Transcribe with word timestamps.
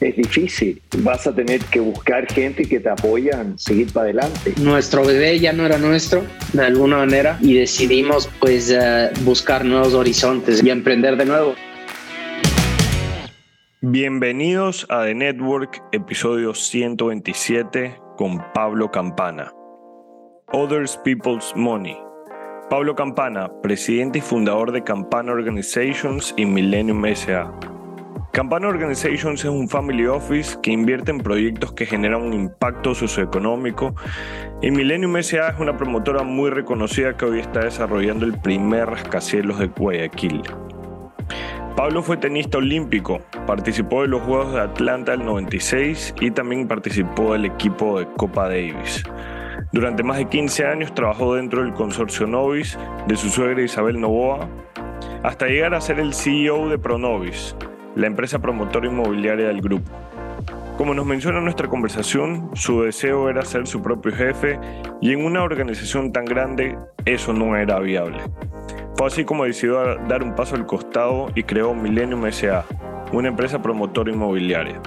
es 0.00 0.16
difícil. 0.16 0.80
Vas 0.98 1.26
a 1.26 1.34
tener 1.34 1.60
que 1.66 1.80
buscar 1.80 2.26
gente 2.32 2.64
que 2.64 2.80
te 2.80 2.88
apoyan, 2.88 3.58
seguir 3.58 3.92
para 3.92 4.04
adelante. 4.04 4.54
Nuestro 4.60 5.04
bebé 5.04 5.38
ya 5.38 5.52
no 5.52 5.66
era 5.66 5.78
nuestro, 5.78 6.24
de 6.52 6.64
alguna 6.64 6.98
manera, 6.98 7.38
y 7.40 7.54
decidimos 7.54 8.28
pues 8.40 8.70
eh, 8.70 9.10
buscar 9.22 9.64
nuevos 9.64 9.94
horizontes 9.94 10.62
y 10.62 10.70
emprender 10.70 11.16
de 11.16 11.26
nuevo. 11.26 11.54
Bienvenidos 13.82 14.86
a 14.90 15.04
The 15.04 15.14
Network, 15.14 15.82
episodio 15.92 16.54
127 16.54 17.96
con 18.16 18.42
Pablo 18.52 18.90
Campana. 18.90 19.52
Others 20.52 20.98
People's 21.04 21.52
Money. 21.56 21.96
Pablo 22.68 22.94
Campana, 22.94 23.50
presidente 23.62 24.18
y 24.18 24.22
fundador 24.22 24.70
de 24.70 24.84
Campana 24.84 25.32
Organizations 25.32 26.34
y 26.36 26.44
Millennium 26.44 27.04
SA 27.14 27.79
Campana 28.32 28.68
Organizations 28.68 29.40
es 29.40 29.50
un 29.50 29.68
family 29.68 30.06
office 30.06 30.56
que 30.62 30.70
invierte 30.70 31.10
en 31.10 31.18
proyectos 31.18 31.72
que 31.72 31.84
generan 31.84 32.22
un 32.22 32.32
impacto 32.32 32.94
socioeconómico 32.94 33.96
y 34.62 34.70
Millennium 34.70 35.20
SA 35.20 35.48
es 35.48 35.58
una 35.58 35.76
promotora 35.76 36.22
muy 36.22 36.50
reconocida 36.50 37.16
que 37.16 37.24
hoy 37.24 37.40
está 37.40 37.64
desarrollando 37.64 38.24
el 38.26 38.38
primer 38.38 38.88
rascacielos 38.88 39.58
de 39.58 39.66
Guayaquil. 39.66 40.42
Pablo 41.74 42.04
fue 42.04 42.18
tenista 42.18 42.58
olímpico, 42.58 43.20
participó 43.48 44.02
de 44.02 44.08
los 44.08 44.22
Juegos 44.22 44.52
de 44.52 44.60
Atlanta 44.60 45.10
del 45.10 45.24
96 45.24 46.14
y 46.20 46.30
también 46.30 46.68
participó 46.68 47.32
del 47.32 47.46
equipo 47.46 47.98
de 47.98 48.06
Copa 48.16 48.48
Davis. 48.48 49.02
Durante 49.72 50.04
más 50.04 50.18
de 50.18 50.28
15 50.28 50.66
años 50.66 50.94
trabajó 50.94 51.34
dentro 51.34 51.64
del 51.64 51.74
consorcio 51.74 52.28
Novis 52.28 52.78
de 53.08 53.16
su 53.16 53.28
suegra 53.28 53.60
Isabel 53.62 54.00
Novoa, 54.00 54.48
hasta 55.24 55.46
llegar 55.46 55.74
a 55.74 55.80
ser 55.80 55.98
el 55.98 56.14
CEO 56.14 56.68
de 56.68 56.78
Pronovis, 56.78 57.56
la 57.96 58.06
empresa 58.06 58.38
promotora 58.38 58.86
inmobiliaria 58.86 59.48
del 59.48 59.60
grupo. 59.60 59.90
Como 60.76 60.94
nos 60.94 61.04
menciona 61.04 61.40
nuestra 61.40 61.68
conversación, 61.68 62.50
su 62.54 62.82
deseo 62.82 63.28
era 63.28 63.44
ser 63.44 63.66
su 63.66 63.82
propio 63.82 64.12
jefe 64.12 64.58
y 65.00 65.12
en 65.12 65.24
una 65.24 65.42
organización 65.42 66.10
tan 66.12 66.24
grande 66.24 66.78
eso 67.04 67.32
no 67.32 67.54
era 67.56 67.78
viable. 67.80 68.22
Fue 68.96 69.06
así 69.06 69.24
como 69.24 69.44
decidió 69.44 69.96
dar 70.08 70.22
un 70.22 70.34
paso 70.34 70.54
al 70.54 70.66
costado 70.66 71.28
y 71.34 71.42
creó 71.42 71.74
Millennium 71.74 72.30
SA, 72.32 72.64
una 73.12 73.28
empresa 73.28 73.60
promotora 73.60 74.10
inmobiliaria. 74.10 74.80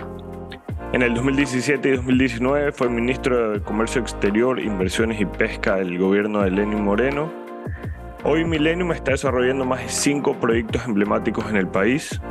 En 0.94 1.02
el 1.02 1.16
2017 1.16 1.90
y 1.90 1.96
2019 1.96 2.72
fue 2.72 2.90
ministro 2.90 3.52
de 3.52 3.62
Comercio 3.62 4.02
Exterior, 4.02 4.60
Inversiones 4.60 5.20
y 5.20 5.26
Pesca 5.26 5.78
del 5.78 5.98
gobierno 5.98 6.42
de 6.42 6.52
Lenin 6.52 6.84
Moreno. 6.84 7.32
Hoy 8.24 8.46
Millennium 8.46 8.92
está 8.92 9.12
desarrollando 9.12 9.66
más 9.66 9.82
de 9.82 9.90
cinco 9.90 10.36
proyectos 10.36 10.86
emblemáticos 10.86 11.50
en 11.50 11.58
el 11.58 11.68
país, 11.68 12.22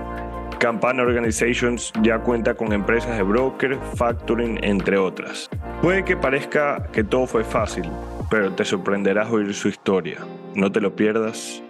Campana 0.62 1.02
Organizations 1.02 1.92
ya 2.04 2.20
cuenta 2.20 2.54
con 2.54 2.72
empresas 2.72 3.16
de 3.16 3.24
broker, 3.24 3.80
factoring, 3.96 4.62
entre 4.62 4.96
otras. 4.96 5.50
Puede 5.82 6.04
que 6.04 6.16
parezca 6.16 6.88
que 6.92 7.02
todo 7.02 7.26
fue 7.26 7.42
fácil, 7.42 7.82
pero 8.30 8.52
te 8.52 8.64
sorprenderás 8.64 9.28
oír 9.28 9.52
su 9.54 9.66
historia. 9.66 10.18
No 10.54 10.70
te 10.70 10.80
lo 10.80 10.94
pierdas. 10.94 11.60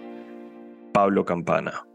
Pablo 0.93 1.25
Campana. 1.25 1.87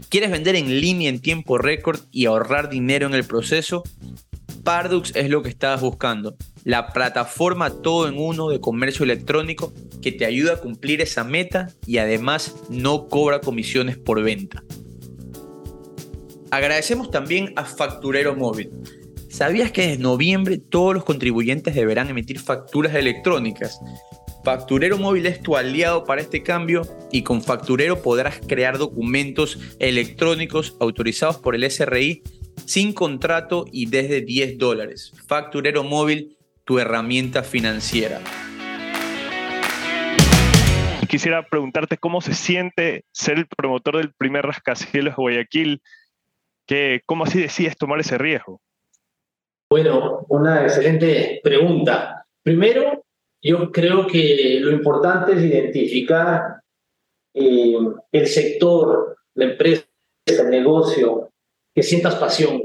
¿Quieres 0.09 0.31
vender 0.31 0.57
en 0.57 0.81
línea 0.81 1.11
en 1.11 1.21
tiempo 1.21 1.59
récord 1.59 2.01
y 2.11 2.27
ahorrar 2.27 2.71
dinero 2.71 3.07
en 3.07 3.15
el 3.15 3.25
proceso? 3.25 3.83
Pardux 4.65 5.15
es 5.15 5.29
lo 5.29 5.43
que 5.43 5.51
estabas 5.51 5.83
buscando. 5.83 6.37
La 6.65 6.95
plataforma 6.95 7.83
todo 7.83 8.09
en 8.09 8.19
uno 8.19 8.49
de 8.49 8.61
comercio 8.61 9.05
electrónico 9.05 9.75
que 10.01 10.13
te 10.13 10.25
ayuda 10.25 10.55
a 10.55 10.61
cumplir 10.61 11.03
esa 11.03 11.25
meta 11.25 11.69
y 11.87 11.99
además 11.99 12.57
no 12.71 13.09
cobra 13.09 13.41
comisiones 13.41 13.99
por 13.99 14.23
venta. 14.23 14.63
Agradecemos 16.51 17.11
también 17.11 17.53
a 17.57 17.65
Facturero 17.65 18.35
Móvil. 18.35 18.71
¿Sabías 19.29 19.73
que 19.73 19.83
desde 19.83 20.03
noviembre 20.03 20.57
todos 20.57 20.95
los 20.95 21.05
contribuyentes 21.05 21.75
deberán 21.75 22.09
emitir 22.09 22.39
facturas 22.39 22.95
electrónicas? 22.95 23.79
Facturero 24.43 24.97
Móvil 24.97 25.27
es 25.27 25.43
tu 25.43 25.57
aliado 25.57 26.05
para 26.05 26.23
este 26.23 26.43
cambio 26.43 26.83
y 27.13 27.23
con 27.23 27.43
Facturero 27.43 28.01
podrás 28.01 28.41
crear 28.47 28.79
documentos 28.79 29.59
electrónicos 29.79 30.77
autorizados 30.81 31.37
por 31.37 31.55
el 31.55 31.71
SRI 31.71 32.23
sin 32.65 32.95
contrato 32.95 33.67
y 33.71 33.87
desde 33.87 34.23
10 34.23 34.57
dólares. 34.57 35.13
Facturero 35.27 35.85
Móvil, 35.85 36.39
tu 36.65 36.79
herramienta 36.79 37.43
financiera. 37.43 38.23
Quisiera 41.07 41.47
preguntarte 41.47 41.99
cómo 41.99 42.23
se 42.23 42.33
siente 42.33 43.05
ser 43.13 43.39
el 43.39 43.47
promotor 43.47 43.99
del 43.99 44.13
primer 44.15 44.47
rascacielos 44.47 45.17
de 45.17 45.23
Guayaquil. 45.23 45.83
Que, 46.67 47.03
¿Cómo 47.05 47.25
así 47.25 47.41
decides 47.41 47.77
tomar 47.77 48.01
ese 48.01 48.17
riesgo? 48.17 48.61
Bueno, 49.71 50.25
una 50.31 50.63
excelente 50.63 51.41
pregunta. 51.43 52.25
Primero, 52.43 53.05
yo 53.43 53.71
creo 53.71 54.07
que 54.07 54.59
lo 54.61 54.73
importante 54.73 55.33
es 55.33 55.45
identificar 55.45 56.63
eh, 57.35 57.77
el 58.11 58.27
sector, 58.27 59.19
la 59.35 59.45
empresa, 59.45 59.85
el 60.25 60.49
negocio, 60.49 61.31
que 61.75 61.83
sientas 61.83 62.15
pasión, 62.15 62.63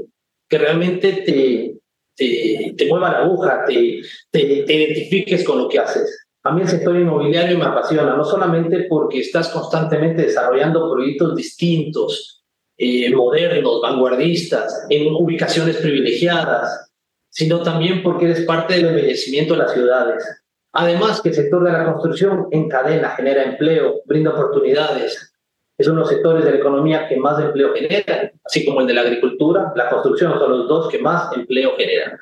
que 0.48 0.58
realmente 0.58 1.12
te, 1.12 1.78
te, 2.16 2.74
te 2.74 2.88
mueva 2.88 3.12
la 3.12 3.18
aguja, 3.18 3.64
te, 3.66 4.00
te, 4.30 4.40
identifiques 4.40 5.44
con 5.44 5.58
lo 5.58 5.68
que 5.68 5.80
haces. 5.80 6.26
A 6.42 6.52
mí 6.52 6.62
el 6.62 6.68
sector 6.68 6.96
inmobiliario 6.96 7.58
me 7.58 7.66
apasiona, 7.66 8.16
no 8.16 8.24
solamente 8.24 8.86
porque 8.88 9.20
estás 9.20 9.50
constantemente 9.50 10.22
desarrollando 10.22 10.90
proyectos 10.90 11.36
distintos, 11.36 12.44
eh, 12.78 13.14
modernos, 13.14 13.80
vanguardistas, 13.82 14.86
en 14.88 15.14
ubicaciones 15.14 15.76
privilegiadas, 15.76 16.92
sino 17.34 17.62
también 17.64 18.00
porque 18.04 18.26
eres 18.26 18.42
parte 18.42 18.74
del 18.74 18.86
embellecimiento 18.86 19.54
de 19.54 19.58
las 19.58 19.72
ciudades. 19.72 20.24
Además, 20.72 21.20
que 21.20 21.30
el 21.30 21.34
sector 21.34 21.64
de 21.64 21.72
la 21.72 21.84
construcción 21.84 22.46
encadena, 22.52 23.10
genera 23.10 23.42
empleo, 23.42 24.02
brinda 24.06 24.30
oportunidades. 24.30 25.34
Es 25.76 25.88
uno 25.88 25.96
de 25.96 26.00
los 26.02 26.08
sectores 26.10 26.44
de 26.44 26.52
la 26.52 26.58
economía 26.58 27.08
que 27.08 27.16
más 27.16 27.40
empleo 27.40 27.74
genera, 27.74 28.30
así 28.44 28.64
como 28.64 28.80
el 28.80 28.86
de 28.86 28.94
la 28.94 29.00
agricultura. 29.00 29.72
La 29.74 29.90
construcción 29.90 30.38
son 30.38 30.48
los 30.48 30.68
dos 30.68 30.88
que 30.88 31.00
más 31.00 31.36
empleo 31.36 31.74
generan. 31.76 32.16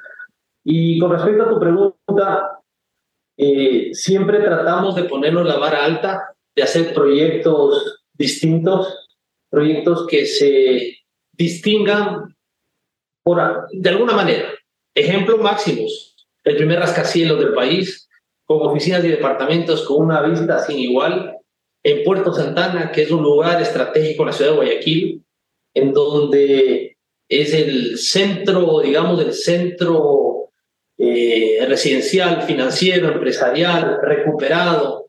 Y 0.64 0.98
con 0.98 1.10
respecto 1.10 1.42
a 1.42 1.50
tu 1.50 1.60
pregunta, 1.60 2.60
eh, 3.36 3.90
siempre 3.92 4.40
tratamos 4.40 4.94
de 4.94 5.04
ponernos 5.04 5.46
la 5.46 5.58
vara 5.58 5.84
alta, 5.84 6.34
de 6.56 6.62
hacer 6.62 6.94
proyectos 6.94 8.02
distintos, 8.14 9.10
proyectos 9.50 10.06
que 10.06 10.24
se 10.24 10.96
distingan 11.32 12.34
por, 13.22 13.68
de 13.72 13.90
alguna 13.90 14.14
manera. 14.14 14.48
Ejemplo 14.94 15.38
máximos, 15.38 16.16
el 16.44 16.56
primer 16.56 16.78
rascacielos 16.78 17.38
del 17.38 17.54
país, 17.54 18.08
con 18.44 18.66
oficinas 18.66 19.04
y 19.04 19.08
departamentos 19.08 19.84
con 19.86 20.04
una 20.04 20.20
vista 20.22 20.58
sin 20.64 20.78
igual, 20.78 21.36
en 21.84 22.04
Puerto 22.04 22.32
Santana, 22.32 22.92
que 22.92 23.02
es 23.02 23.10
un 23.10 23.22
lugar 23.22 23.60
estratégico 23.60 24.22
en 24.22 24.26
la 24.26 24.32
ciudad 24.32 24.50
de 24.50 24.56
Guayaquil, 24.56 25.24
en 25.74 25.92
donde 25.92 26.96
es 27.28 27.54
el 27.54 27.98
centro, 27.98 28.80
digamos, 28.80 29.20
el 29.20 29.32
centro 29.32 30.50
eh, 30.98 31.64
residencial, 31.66 32.42
financiero, 32.42 33.08
empresarial, 33.08 33.98
recuperado 34.02 35.02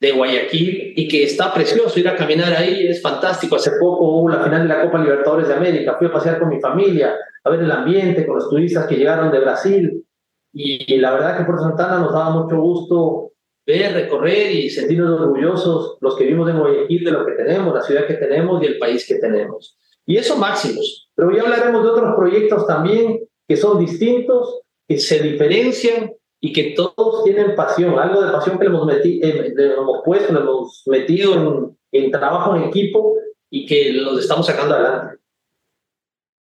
de 0.00 0.12
Guayaquil 0.12 0.94
y 0.96 1.06
que 1.06 1.24
está 1.24 1.52
precioso 1.52 2.00
ir 2.00 2.08
a 2.08 2.16
caminar 2.16 2.54
ahí, 2.54 2.86
es 2.86 3.02
fantástico. 3.02 3.56
Hace 3.56 3.72
poco 3.78 4.04
hubo 4.04 4.28
la 4.30 4.42
final 4.42 4.62
de 4.62 4.68
la 4.68 4.82
Copa 4.82 4.98
Libertadores 4.98 5.48
de 5.48 5.54
América, 5.54 5.96
fui 5.98 6.06
a 6.06 6.12
pasear 6.12 6.38
con 6.38 6.48
mi 6.48 6.58
familia, 6.58 7.14
a 7.44 7.50
ver 7.50 7.60
el 7.60 7.70
ambiente, 7.70 8.26
con 8.26 8.36
los 8.36 8.48
turistas 8.48 8.86
que 8.86 8.96
llegaron 8.96 9.30
de 9.30 9.40
Brasil, 9.40 10.04
y, 10.52 10.96
la 10.96 11.12
verdad 11.12 11.38
que 11.38 11.44
por 11.44 11.60
Santana 11.60 11.98
nos 11.98 12.12
daba 12.12 12.30
mucho 12.30 12.60
gusto 12.60 13.32
ver, 13.64 13.92
recorrer 13.92 14.50
y 14.50 14.70
sentirnos 14.70 15.20
orgullosos 15.20 15.98
los 16.00 16.16
que 16.16 16.24
vivimos 16.24 16.50
en 16.50 16.58
Guayaquil 16.58 17.04
de 17.04 17.10
lo 17.12 17.24
que 17.24 17.32
tenemos, 17.32 17.74
la 17.74 17.82
ciudad 17.82 18.06
que 18.06 18.14
tenemos 18.14 18.62
y 18.62 18.66
el 18.66 18.78
país 18.78 19.06
que 19.06 19.16
tenemos. 19.16 19.78
Y 20.06 20.16
eso 20.16 20.36
máximos. 20.36 21.08
Pero 21.14 21.30
ya 21.30 21.42
hablaremos 21.42 21.84
de 21.84 21.90
otros 21.90 22.14
proyectos 22.16 22.66
también 22.66 23.20
que 23.46 23.56
son 23.56 23.78
distintos, 23.78 24.62
que 24.88 24.98
se 24.98 25.20
diferencian 25.20 26.10
y 26.40 26.52
que 26.52 26.72
todos 26.74 27.22
tienen 27.24 27.54
pasión, 27.54 27.98
algo 27.98 28.22
de 28.22 28.32
pasión 28.32 28.58
que 28.58 28.64
le 28.64 28.70
hemos, 28.70 28.86
metido, 28.86 29.28
eh, 29.28 29.54
hemos 29.56 30.02
puesto, 30.04 30.32
le 30.32 30.40
hemos 30.40 30.82
metido 30.86 31.76
en, 31.92 32.04
en 32.04 32.10
trabajo 32.10 32.56
en 32.56 32.64
equipo 32.64 33.16
y 33.50 33.66
que 33.66 33.92
los 33.92 34.20
estamos 34.20 34.46
sacando 34.46 34.74
adelante. 34.74 35.18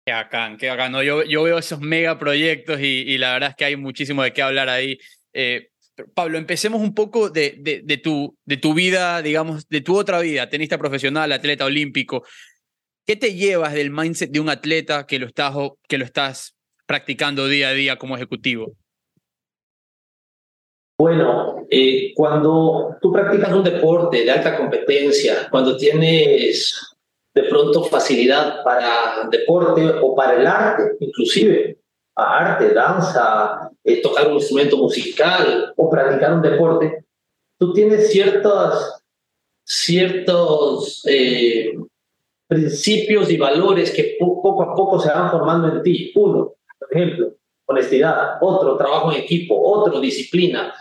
Qué 0.05 0.11
bacán, 0.11 0.57
qué 0.57 0.69
bacán. 0.69 0.91
No, 0.91 1.03
yo, 1.03 1.23
yo 1.23 1.43
veo 1.43 1.57
esos 1.57 1.79
mega 1.79 2.19
proyectos 2.19 2.79
y, 2.79 3.03
y, 3.07 3.17
la 3.17 3.33
verdad 3.33 3.49
es 3.51 3.55
que 3.55 3.65
hay 3.65 3.75
muchísimo 3.75 4.23
de 4.23 4.33
qué 4.33 4.41
hablar 4.41 4.69
ahí. 4.69 4.97
Eh, 5.33 5.69
Pablo, 6.13 6.37
empecemos 6.37 6.81
un 6.81 6.93
poco 6.93 7.29
de, 7.29 7.55
de, 7.59 7.81
de, 7.83 7.97
tu, 7.97 8.37
de 8.45 8.57
tu 8.57 8.73
vida, 8.73 9.21
digamos, 9.21 9.67
de 9.67 9.81
tu 9.81 9.97
otra 9.97 10.19
vida, 10.19 10.49
tenista 10.49 10.77
profesional, 10.77 11.31
atleta 11.31 11.65
olímpico. 11.65 12.23
¿Qué 13.05 13.15
te 13.15 13.33
llevas 13.35 13.73
del 13.73 13.89
mindset 13.89 14.31
de 14.31 14.39
un 14.39 14.49
atleta 14.49 15.05
que 15.07 15.17
lo 15.17 15.27
estás, 15.27 15.55
que 15.87 15.97
lo 15.97 16.05
estás 16.05 16.55
practicando 16.85 17.47
día 17.47 17.69
a 17.69 17.73
día 17.73 17.97
como 17.97 18.15
ejecutivo? 18.15 18.75
Bueno, 20.99 21.67
eh, 21.69 22.11
cuando 22.15 22.97
tú 23.01 23.11
practicas 23.11 23.53
un 23.53 23.63
deporte 23.63 24.23
de 24.23 24.31
alta 24.31 24.57
competencia, 24.57 25.47
cuando 25.51 25.77
tienes 25.77 26.95
de 27.35 27.43
pronto 27.43 27.83
facilidad 27.83 28.63
para 28.63 29.29
deporte 29.29 29.87
o 30.01 30.15
para 30.15 30.39
el 30.39 30.47
arte, 30.47 30.95
inclusive 30.99 31.77
arte, 32.15 32.73
danza, 32.73 33.69
eh, 33.83 34.01
tocar 34.01 34.27
un 34.27 34.35
instrumento 34.35 34.75
musical 34.77 35.71
o 35.75 35.87
practicar 35.87 36.33
un 36.33 36.41
deporte, 36.41 37.05
tú 37.59 37.73
tienes 37.73 38.11
ciertos, 38.11 39.03
ciertos 39.63 41.03
eh, 41.07 41.77
principios 42.47 43.29
y 43.29 43.37
valores 43.37 43.91
que 43.91 44.15
poco 44.19 44.63
a 44.63 44.73
poco 44.73 44.99
se 44.99 45.09
van 45.09 45.29
formando 45.29 45.67
en 45.67 45.83
ti. 45.83 46.11
Uno, 46.15 46.55
por 46.79 46.91
ejemplo, 46.91 47.33
honestidad. 47.67 48.37
Otro, 48.41 48.77
trabajo 48.77 49.11
en 49.11 49.21
equipo. 49.21 49.61
Otro, 49.61 49.99
disciplina. 49.99 50.73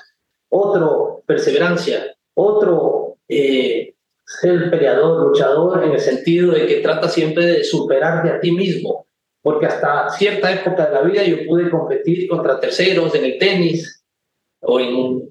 Otro, 0.49 1.23
perseverancia. 1.27 2.17
Otro, 2.35 3.17
eh, 3.29 3.95
ser 4.25 4.71
peleador, 4.71 5.27
luchador, 5.27 5.85
en 5.85 5.93
el 5.93 6.01
sentido 6.01 6.53
de 6.53 6.67
que 6.67 6.81
trata 6.81 7.09
siempre 7.09 7.47
de 7.47 7.65
superarte 7.65 8.31
a 8.31 8.41
ti 8.41 8.53
mismo. 8.53 9.07
Porque 9.43 9.67
hasta 9.67 10.11
cierta 10.11 10.53
época 10.53 10.87
de 10.87 10.93
la 10.93 11.03
vida 11.03 11.23
yo 11.23 11.47
pude 11.47 11.71
competir 11.71 12.29
contra 12.29 12.59
terceros 12.59 13.15
en 13.15 13.25
el 13.25 13.39
tenis 13.39 14.03
o 14.61 14.81
en 14.81 15.29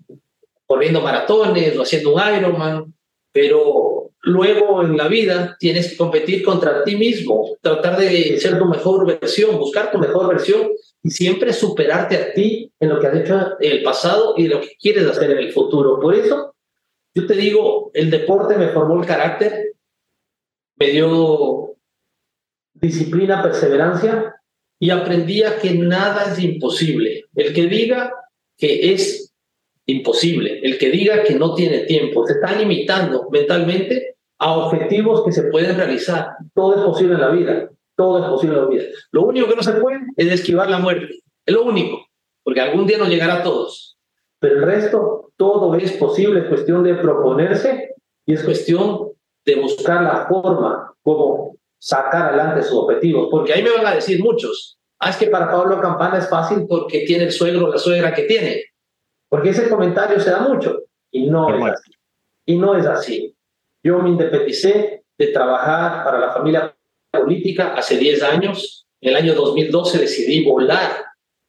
corriendo 0.66 1.02
maratones 1.02 1.78
o 1.78 1.82
haciendo 1.82 2.14
un 2.14 2.22
Ironman, 2.38 2.94
pero 3.32 3.95
luego 4.26 4.82
en 4.82 4.98
la 4.98 5.08
vida 5.08 5.56
tienes 5.60 5.92
que 5.92 5.98
competir 5.98 6.44
contra 6.44 6.84
ti 6.84 6.96
mismo, 6.96 7.58
tratar 7.62 7.98
de 7.98 8.40
ser 8.40 8.58
tu 8.58 8.66
mejor 8.66 9.06
versión, 9.06 9.58
buscar 9.58 9.92
tu 9.92 10.00
mejor 10.00 10.28
versión 10.28 10.72
y 11.04 11.12
siempre 11.12 11.54
superarte 11.54 12.18
a 12.18 12.34
ti 12.34 12.72
en 12.80 12.90
lo 12.90 13.00
que 13.00 13.08
has 13.08 13.16
hecho 13.18 13.36
en 13.60 13.72
el 13.72 13.84
pasado 13.84 14.34
y 14.36 14.48
lo 14.48 14.62
que 14.62 14.76
quieres 14.80 15.06
hacer 15.06 15.30
en 15.30 15.38
el 15.38 15.54
futuro. 15.54 16.00
Por 16.00 16.16
eso, 16.16 16.56
yo 17.14 17.28
te 17.28 17.36
digo, 17.36 17.92
el 17.94 18.10
deporte 18.10 18.58
me 18.58 18.70
formó 18.70 19.00
el 19.00 19.06
carácter, 19.06 19.74
me 20.78 20.88
dio 20.88 21.76
disciplina, 22.74 23.44
perseverancia 23.44 24.36
y 24.80 24.90
aprendí 24.90 25.44
a 25.44 25.60
que 25.60 25.76
nada 25.76 26.32
es 26.32 26.40
imposible. 26.40 27.26
El 27.36 27.54
que 27.54 27.68
diga 27.68 28.12
que 28.58 28.92
es 28.92 29.32
imposible, 29.86 30.62
el 30.64 30.80
que 30.80 30.90
diga 30.90 31.24
que 31.24 31.36
no 31.36 31.54
tiene 31.54 31.82
tiempo, 31.82 32.26
se 32.26 32.34
está 32.34 32.58
limitando 32.58 33.30
mentalmente 33.30 34.15
a 34.40 34.52
objetivos 34.58 35.24
que 35.24 35.32
se 35.32 35.44
pueden 35.44 35.78
realizar. 35.78 36.30
Todo 36.54 36.76
es 36.76 36.82
posible 36.82 37.16
en 37.16 37.22
la 37.22 37.30
vida. 37.30 37.70
Todo 37.96 38.24
es 38.24 38.30
posible 38.30 38.58
en 38.58 38.64
la 38.64 38.70
vida. 38.70 38.84
Lo 39.12 39.24
único 39.24 39.48
que 39.48 39.56
no 39.56 39.64
se 39.64 39.74
puede 39.74 40.00
es 40.18 40.32
esquivar 40.32 40.70
la 40.70 40.80
muerte. 40.80 41.20
Es 41.46 41.54
lo 41.54 41.64
único, 41.64 42.06
porque 42.44 42.62
algún 42.62 42.88
día 42.88 42.98
nos 42.98 43.10
llegará 43.10 43.36
a 43.36 43.44
todos. 43.44 43.98
Pero 44.40 44.56
el 44.56 44.64
resto, 44.64 45.32
todo 45.38 45.74
es 45.76 45.94
posible. 45.94 46.42
Es 46.42 46.48
cuestión 46.48 46.84
de 46.84 46.96
proponerse 46.96 47.96
y 48.26 48.34
es 48.34 48.44
cuestión 48.44 49.12
de 49.46 49.56
buscar 49.56 50.02
la 50.02 50.28
forma 50.28 50.94
como 51.02 51.58
sacar 51.80 52.30
adelante 52.30 52.64
sus 52.64 52.80
objetivos. 52.80 53.28
Porque 53.30 53.54
ahí 53.54 53.64
me 53.64 53.72
van 53.72 53.86
a 53.86 53.96
decir 53.96 54.22
muchos, 54.22 54.78
ah, 55.00 55.12
es 55.12 55.18
que 55.18 55.28
para 55.28 55.52
Pablo 55.52 55.80
Campana 55.80 56.18
es 56.18 56.30
fácil 56.30 56.66
porque 56.68 57.06
tiene 57.06 57.26
el 57.26 57.32
suegro 57.32 57.68
o 57.68 57.70
la 57.70 57.78
suegra 57.78 58.14
que 58.14 58.24
tiene. 58.24 58.64
Porque 59.30 59.50
ese 59.50 59.70
comentario 59.70 60.20
se 60.20 60.32
da 60.32 60.40
mucho 60.40 60.84
y 61.12 61.30
no 61.30 61.50
es 61.56 61.74
así. 61.74 61.92
Y 62.48 62.58
no 62.58 62.76
es 62.76 62.86
así. 62.86 63.35
Yo 63.86 64.00
me 64.00 64.10
independicé 64.10 65.04
de 65.16 65.28
trabajar 65.28 66.04
para 66.04 66.18
la 66.18 66.34
familia 66.34 66.76
política 67.12 67.76
hace 67.76 68.00
10 68.00 68.24
años. 68.24 68.88
En 69.00 69.12
el 69.12 69.16
año 69.16 69.36
2012 69.36 70.00
decidí 70.00 70.44
volar, 70.44 71.06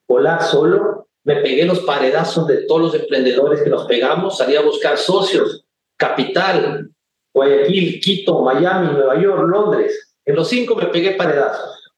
volar 0.06 0.42
solo. 0.42 1.08
Me 1.24 1.36
pegué 1.36 1.64
los 1.64 1.80
paredazos 1.80 2.46
de 2.46 2.66
todos 2.66 2.82
los 2.82 2.94
emprendedores 2.94 3.62
que 3.62 3.70
nos 3.70 3.86
pegamos. 3.86 4.36
Salí 4.36 4.54
a 4.54 4.60
buscar 4.60 4.98
socios, 4.98 5.64
capital, 5.96 6.90
Guayaquil, 7.32 8.00
Quito, 8.00 8.42
Miami, 8.42 8.92
Nueva 8.92 9.18
York, 9.18 9.48
Londres. 9.48 10.14
En 10.22 10.36
los 10.36 10.46
cinco 10.46 10.74
me 10.74 10.88
pegué 10.88 11.12
paredazos. 11.12 11.90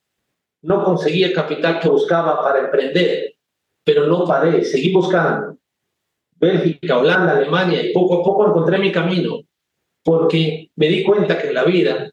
No 0.62 0.84
conseguí 0.84 1.24
el 1.24 1.32
capital 1.32 1.80
que 1.80 1.88
buscaba 1.88 2.40
para 2.44 2.60
emprender, 2.60 3.34
pero 3.82 4.06
no 4.06 4.24
paré, 4.24 4.64
seguí 4.64 4.92
buscando. 4.92 5.56
Bélgica, 6.36 6.96
Holanda, 6.96 7.32
Alemania, 7.32 7.82
y 7.82 7.92
poco 7.92 8.20
a 8.20 8.22
poco 8.22 8.46
encontré 8.46 8.78
mi 8.78 8.92
camino 8.92 9.47
porque 10.08 10.70
me 10.74 10.88
di 10.88 11.04
cuenta 11.04 11.38
que 11.38 11.48
en 11.48 11.54
la 11.54 11.64
vida 11.64 12.10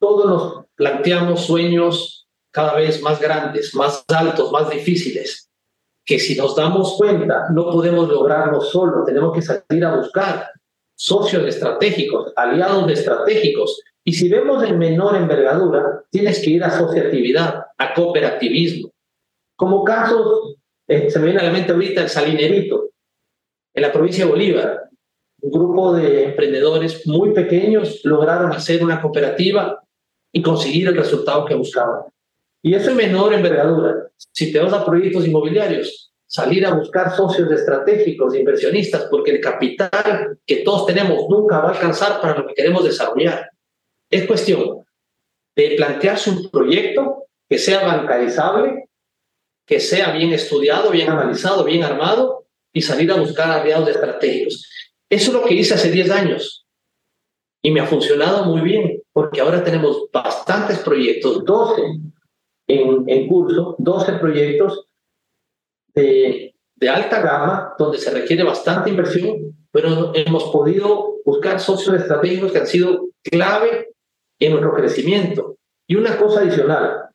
todos 0.00 0.26
nos 0.26 0.66
planteamos 0.74 1.46
sueños 1.46 2.26
cada 2.50 2.74
vez 2.74 3.00
más 3.00 3.20
grandes, 3.20 3.76
más 3.76 4.04
altos, 4.08 4.50
más 4.50 4.68
difíciles, 4.68 5.48
que 6.04 6.18
si 6.18 6.36
nos 6.36 6.56
damos 6.56 6.96
cuenta 6.96 7.46
no 7.50 7.70
podemos 7.70 8.08
lograrlo 8.08 8.60
solo, 8.60 9.04
tenemos 9.04 9.32
que 9.32 9.42
salir 9.42 9.84
a 9.84 9.94
buscar 9.94 10.50
socios 10.96 11.46
estratégicos, 11.46 12.32
aliados 12.34 12.90
estratégicos. 12.90 13.82
Y 14.02 14.14
si 14.14 14.28
vemos 14.28 14.64
en 14.64 14.76
menor 14.76 15.14
envergadura, 15.14 16.02
tienes 16.10 16.42
que 16.42 16.50
ir 16.50 16.64
a 16.64 16.66
asociatividad, 16.66 17.66
a 17.78 17.94
cooperativismo. 17.94 18.90
Como 19.54 19.84
casos, 19.84 20.56
eh, 20.88 21.08
se 21.08 21.20
me 21.20 21.26
viene 21.26 21.38
a 21.38 21.44
la 21.44 21.52
mente 21.52 21.70
ahorita 21.70 22.02
el 22.02 22.08
Salinerito, 22.08 22.88
en 23.76 23.82
la 23.82 23.92
provincia 23.92 24.24
de 24.24 24.30
Bolívar 24.32 24.87
un 25.40 25.50
grupo 25.50 25.92
de 25.94 26.24
emprendedores 26.24 27.06
muy 27.06 27.32
pequeños 27.32 28.00
lograron 28.04 28.52
hacer 28.52 28.82
una 28.82 29.00
cooperativa 29.00 29.82
y 30.32 30.42
conseguir 30.42 30.88
el 30.88 30.96
resultado 30.96 31.44
que 31.44 31.54
buscaban. 31.54 32.02
Y 32.62 32.74
es 32.74 32.92
menor 32.94 33.32
envergadura. 33.32 34.08
Si 34.16 34.52
te 34.52 34.58
vas 34.58 34.72
a 34.72 34.84
proyectos 34.84 35.26
inmobiliarios, 35.26 36.12
salir 36.26 36.66
a 36.66 36.74
buscar 36.74 37.16
socios 37.16 37.50
estratégicos, 37.50 38.34
inversionistas, 38.34 39.04
porque 39.10 39.30
el 39.30 39.40
capital 39.40 40.38
que 40.44 40.56
todos 40.56 40.86
tenemos 40.86 41.28
nunca 41.28 41.58
va 41.60 41.68
a 41.68 41.72
alcanzar 41.72 42.20
para 42.20 42.38
lo 42.38 42.46
que 42.46 42.54
queremos 42.54 42.84
desarrollar. 42.84 43.50
Es 44.10 44.26
cuestión 44.26 44.84
de 45.54 45.74
plantearse 45.76 46.30
un 46.30 46.50
proyecto 46.50 47.26
que 47.48 47.58
sea 47.58 47.86
bancarizable, 47.86 48.88
que 49.64 49.80
sea 49.80 50.12
bien 50.12 50.32
estudiado, 50.32 50.90
bien 50.90 51.10
analizado, 51.10 51.64
bien 51.64 51.84
armado 51.84 52.46
y 52.72 52.82
salir 52.82 53.10
a 53.12 53.16
buscar 53.16 53.50
aliados 53.50 53.88
estratégicos. 53.88 54.68
Eso 55.10 55.30
es 55.30 55.32
lo 55.32 55.44
que 55.44 55.54
hice 55.54 55.74
hace 55.74 55.90
10 55.90 56.10
años 56.10 56.66
y 57.62 57.70
me 57.70 57.80
ha 57.80 57.86
funcionado 57.86 58.44
muy 58.44 58.60
bien 58.60 59.02
porque 59.12 59.40
ahora 59.40 59.64
tenemos 59.64 60.08
bastantes 60.12 60.78
proyectos, 60.78 61.44
12 61.44 61.82
en, 62.68 63.04
en 63.08 63.26
curso, 63.26 63.74
12 63.78 64.12
proyectos 64.14 64.86
de, 65.94 66.54
de 66.76 66.88
alta 66.88 67.20
gama 67.20 67.74
donde 67.78 67.98
se 67.98 68.10
requiere 68.10 68.44
bastante 68.44 68.90
inversión, 68.90 69.56
pero 69.70 70.12
hemos 70.14 70.44
podido 70.44 71.16
buscar 71.24 71.58
socios 71.60 71.96
estratégicos 71.96 72.52
que 72.52 72.58
han 72.58 72.66
sido 72.66 73.08
clave 73.22 73.88
en 74.38 74.52
nuestro 74.52 74.74
crecimiento. 74.74 75.56
Y 75.88 75.96
una 75.96 76.16
cosa 76.18 76.40
adicional, 76.40 77.08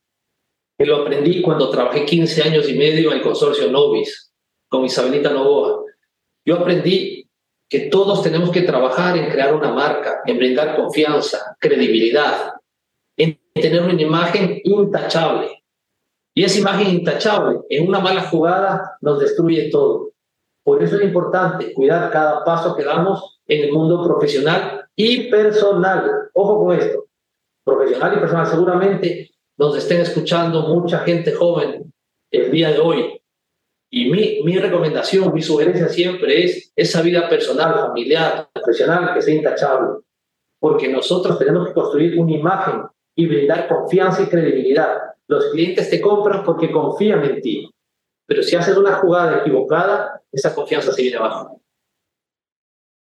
que 0.78 0.86
lo 0.86 0.98
aprendí 0.98 1.42
cuando 1.42 1.70
trabajé 1.70 2.06
15 2.06 2.42
años 2.44 2.68
y 2.68 2.78
medio 2.78 3.12
en 3.12 3.18
el 3.18 3.24
consorcio 3.24 3.72
Novis 3.72 4.34
con 4.68 4.84
Isabelita 4.84 5.32
Novoa. 5.32 5.84
Yo 6.46 6.56
aprendí 6.56 7.30
que 7.74 7.90
todos 7.90 8.22
tenemos 8.22 8.52
que 8.52 8.62
trabajar 8.62 9.18
en 9.18 9.32
crear 9.32 9.52
una 9.52 9.72
marca, 9.72 10.22
en 10.28 10.38
brindar 10.38 10.76
confianza, 10.76 11.58
credibilidad, 11.60 12.54
en 13.18 13.40
tener 13.52 13.82
una 13.82 14.00
imagen 14.00 14.62
intachable. 14.64 15.64
Y 16.36 16.44
esa 16.44 16.60
imagen 16.60 16.90
intachable 16.90 17.62
en 17.72 17.88
una 17.88 18.00
mala 18.00 18.30
jugada 18.30 18.96
nos 19.02 19.20
destruye 19.20 19.72
todo. 19.72 20.12
Por 20.64 20.84
eso 20.84 20.98
es 20.98 21.02
importante 21.02 21.74
cuidar 21.74 22.12
cada 22.12 22.44
paso 22.46 22.76
que 22.76 22.84
damos 22.84 23.40
en 23.48 23.64
el 23.64 23.72
mundo 23.72 24.06
profesional 24.06 24.86
y 24.96 25.32
personal. 25.32 26.30
Ojo 26.36 26.66
con 26.66 26.78
esto, 26.78 27.08
profesional 27.66 28.14
y 28.16 28.20
personal. 28.20 28.46
Seguramente 28.46 29.32
nos 29.58 29.76
estén 29.76 30.02
escuchando 30.02 30.68
mucha 30.68 31.00
gente 31.00 31.32
joven 31.32 31.92
el 32.30 32.52
día 32.52 32.70
de 32.70 32.78
hoy 32.78 33.23
y 33.96 34.10
mi, 34.10 34.42
mi 34.42 34.58
recomendación, 34.58 35.32
mi 35.32 35.44
sugerencia 35.44 35.88
siempre 35.88 36.44
es 36.44 36.74
esa 36.76 37.04
vida 37.04 37.30
personal, 37.30 37.76
familiar, 37.76 38.50
profesional 38.52 39.14
que 39.14 39.22
sea 39.22 39.36
intachable. 39.36 40.00
Porque 40.60 40.88
nosotros 40.88 41.38
tenemos 41.38 41.68
que 41.68 41.76
construir 41.76 42.20
una 42.20 42.32
imagen 42.32 42.82
y 43.16 43.28
brindar 43.28 43.68
confianza 43.68 44.24
y 44.24 44.30
credibilidad. 44.30 44.98
Los 45.28 45.52
clientes 45.52 45.92
te 45.92 46.02
compran 46.02 46.44
porque 46.44 46.72
confían 46.72 47.24
en 47.24 47.40
ti. 47.40 47.70
Pero 48.26 48.42
si 48.42 48.56
haces 48.56 48.76
una 48.76 48.96
jugada 48.96 49.42
equivocada, 49.42 50.24
esa 50.32 50.56
confianza 50.56 50.92
se 50.92 51.04
viene 51.04 51.18
abajo. 51.18 51.62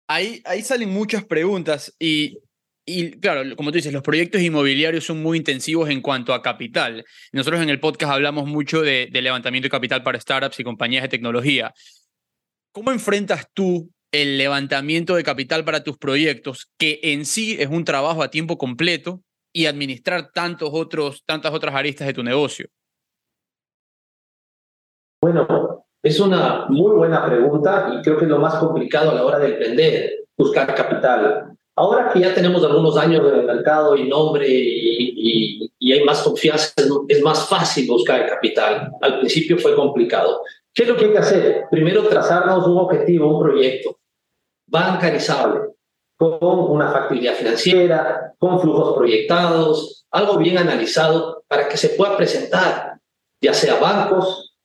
Ahí, 0.08 0.42
ahí 0.46 0.62
salen 0.62 0.90
muchas 0.90 1.26
preguntas 1.26 1.94
y, 2.00 2.40
y, 2.88 3.12
claro, 3.20 3.56
como 3.56 3.72
tú 3.72 3.76
dices, 3.76 3.94
los 3.94 4.02
proyectos 4.02 4.42
inmobiliarios 4.42 5.04
son 5.04 5.22
muy 5.22 5.38
intensivos 5.38 5.90
en 5.90 6.02
cuanto 6.02 6.34
a 6.34 6.42
capital. 6.42 7.06
Nosotros 7.34 7.62
en 7.62 7.70
el 7.70 7.80
podcast 7.80 8.14
hablamos 8.14 8.48
mucho 8.48 8.82
de, 8.82 9.10
de 9.12 9.22
levantamiento 9.22 9.66
de 9.66 9.72
capital 9.72 10.02
para 10.02 10.20
startups 10.20 10.60
y 10.60 10.64
compañías 10.64 11.04
de 11.04 11.10
tecnología. 11.10 11.74
¿Cómo 12.72 12.92
enfrentas 12.92 13.48
tú 13.54 13.92
el 14.12 14.38
levantamiento 14.38 15.16
de 15.16 15.24
capital 15.24 15.66
para 15.66 15.84
tus 15.84 15.98
proyectos, 15.98 16.72
que 16.80 17.00
en 17.04 17.26
sí 17.26 17.58
es 17.60 17.68
un 17.68 17.84
trabajo 17.84 18.24
a 18.24 18.32
tiempo 18.32 18.58
completo, 18.58 19.22
y 19.58 19.66
administrar 19.66 20.32
tantos 20.32 20.70
otros, 20.72 21.24
tantas 21.26 21.52
otras 21.52 21.74
aristas 21.74 22.06
de 22.06 22.14
tu 22.14 22.24
negocio? 22.24 22.68
Bueno, 25.20 25.88
es 26.04 26.20
una 26.20 26.68
muy 26.70 26.96
buena 26.96 27.26
pregunta 27.26 27.92
y 27.92 28.04
creo 28.04 28.20
que 28.20 28.26
es 28.26 28.30
lo 28.30 28.38
más 28.38 28.56
complicado 28.56 29.10
a 29.10 29.16
la 29.16 29.26
hora 29.26 29.40
de 29.40 29.48
emprender, 29.48 30.28
buscar 30.38 30.76
capital. 30.76 31.57
Ahora 31.78 32.12
que 32.12 32.22
ya 32.22 32.34
tenemos 32.34 32.64
algunos 32.64 32.98
años 32.98 33.22
en 33.32 33.40
el 33.40 33.46
mercado 33.46 33.96
y 33.96 34.10
nombre 34.10 34.48
y, 34.50 35.72
y, 35.80 35.92
hay 35.94 36.04
más 36.04 36.24
confianza, 36.24 36.74
es 37.08 37.22
más 37.22 37.48
fácil 37.48 37.88
buscar 37.88 38.28
capital. 38.28 38.92
Al 39.00 39.20
principio 39.20 39.60
fue 39.60 39.76
complicado. 39.76 40.42
¿Qué 40.74 40.84
es 40.84 40.90
lo 40.90 40.98
que 40.98 41.06
hay 41.06 41.12
que 41.12 41.18
hacer? 41.20 41.66
Primero 41.70 42.08
trazarnos 42.08 42.66
un 42.66 42.80
objetivo, 42.80 43.38
un 43.38 43.44
proyecto 43.44 44.00
bancarizable, 44.68 45.76
con 46.18 46.40
una 46.42 46.92
factibilidad 46.92 47.36
financiera, 47.36 48.34
con 48.40 48.60
flujos 48.60 48.98
proyectados, 48.98 50.06
algo 50.10 50.38
bien 50.38 50.58
analizado 50.58 51.44
para 51.48 51.70
que 51.70 51.78
se 51.78 51.90
pueda 51.90 52.18
presentar, 52.18 53.00
ya 53.40 53.54
sea 53.54 53.76
bancos, 53.76 54.56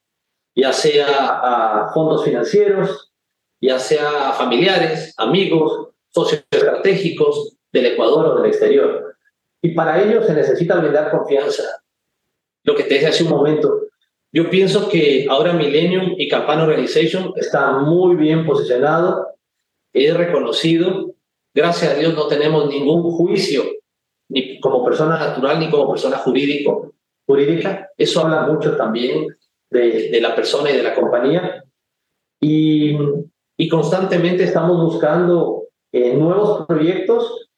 ya 0.57 0.73
sea 0.73 1.07
a 1.43 1.93
fondos 1.93 2.25
financieros, 2.25 3.13
ya 3.61 3.79
sea 3.79 4.33
familiares, 4.33 5.15
amigos, 5.19 5.92
socios 6.15 6.45
estratégicos 6.51 7.57
del 7.73 7.87
Ecuador 7.87 8.27
o 8.27 8.37
del 8.37 8.51
exterior. 8.51 9.17
Y 9.63 9.71
para 9.75 10.03
ello 10.03 10.23
se 10.25 10.35
necesita 10.35 10.77
brindar 10.77 11.11
confianza. 11.11 11.63
Lo 12.65 12.75
que 12.75 12.85
te 12.85 12.95
dije 12.95 13.07
hace 13.07 13.25
un 13.25 13.31
momento, 13.31 13.81
yo 14.33 14.49
pienso 14.49 14.89
que 14.89 15.27
ahora 15.29 15.53
Millennium 15.53 16.15
y 16.17 16.29
Campana 16.29 16.65
Organization 16.65 17.33
está 17.37 17.79
muy 17.79 18.17
bien 18.17 18.47
posicionado, 18.47 19.27
es 19.93 20.17
reconocido. 20.17 21.15
Gracias 21.55 21.93
a 21.93 21.97
Dios 21.97 22.15
no 22.15 22.29
tenemos 22.29 22.69
ningún 22.69 23.03
juicio, 23.11 23.63
ni 24.29 24.59
como 24.61 24.85
persona 24.85 25.19
natural 25.19 25.61
ni 25.61 25.71
como 25.71 25.91
persona 25.91 26.17
jurídico, 26.19 26.95
jurídica. 27.27 27.91
Eso 27.97 28.21
habla 28.21 28.47
mucho 28.47 28.77
también 28.77 29.27
de, 29.71 30.11
de 30.11 30.21
la 30.21 30.35
persona 30.35 30.71
y 30.71 30.77
de 30.77 30.83
la 30.83 30.95
compañía. 30.95 31.65
Y, 32.41 32.97
y 33.57 33.69
constantemente 33.69 34.45
estamos 34.45 34.83
buscando 34.83 35.62
eh, 35.93 36.15
nuevos 36.15 36.67
proyectos 36.67 37.49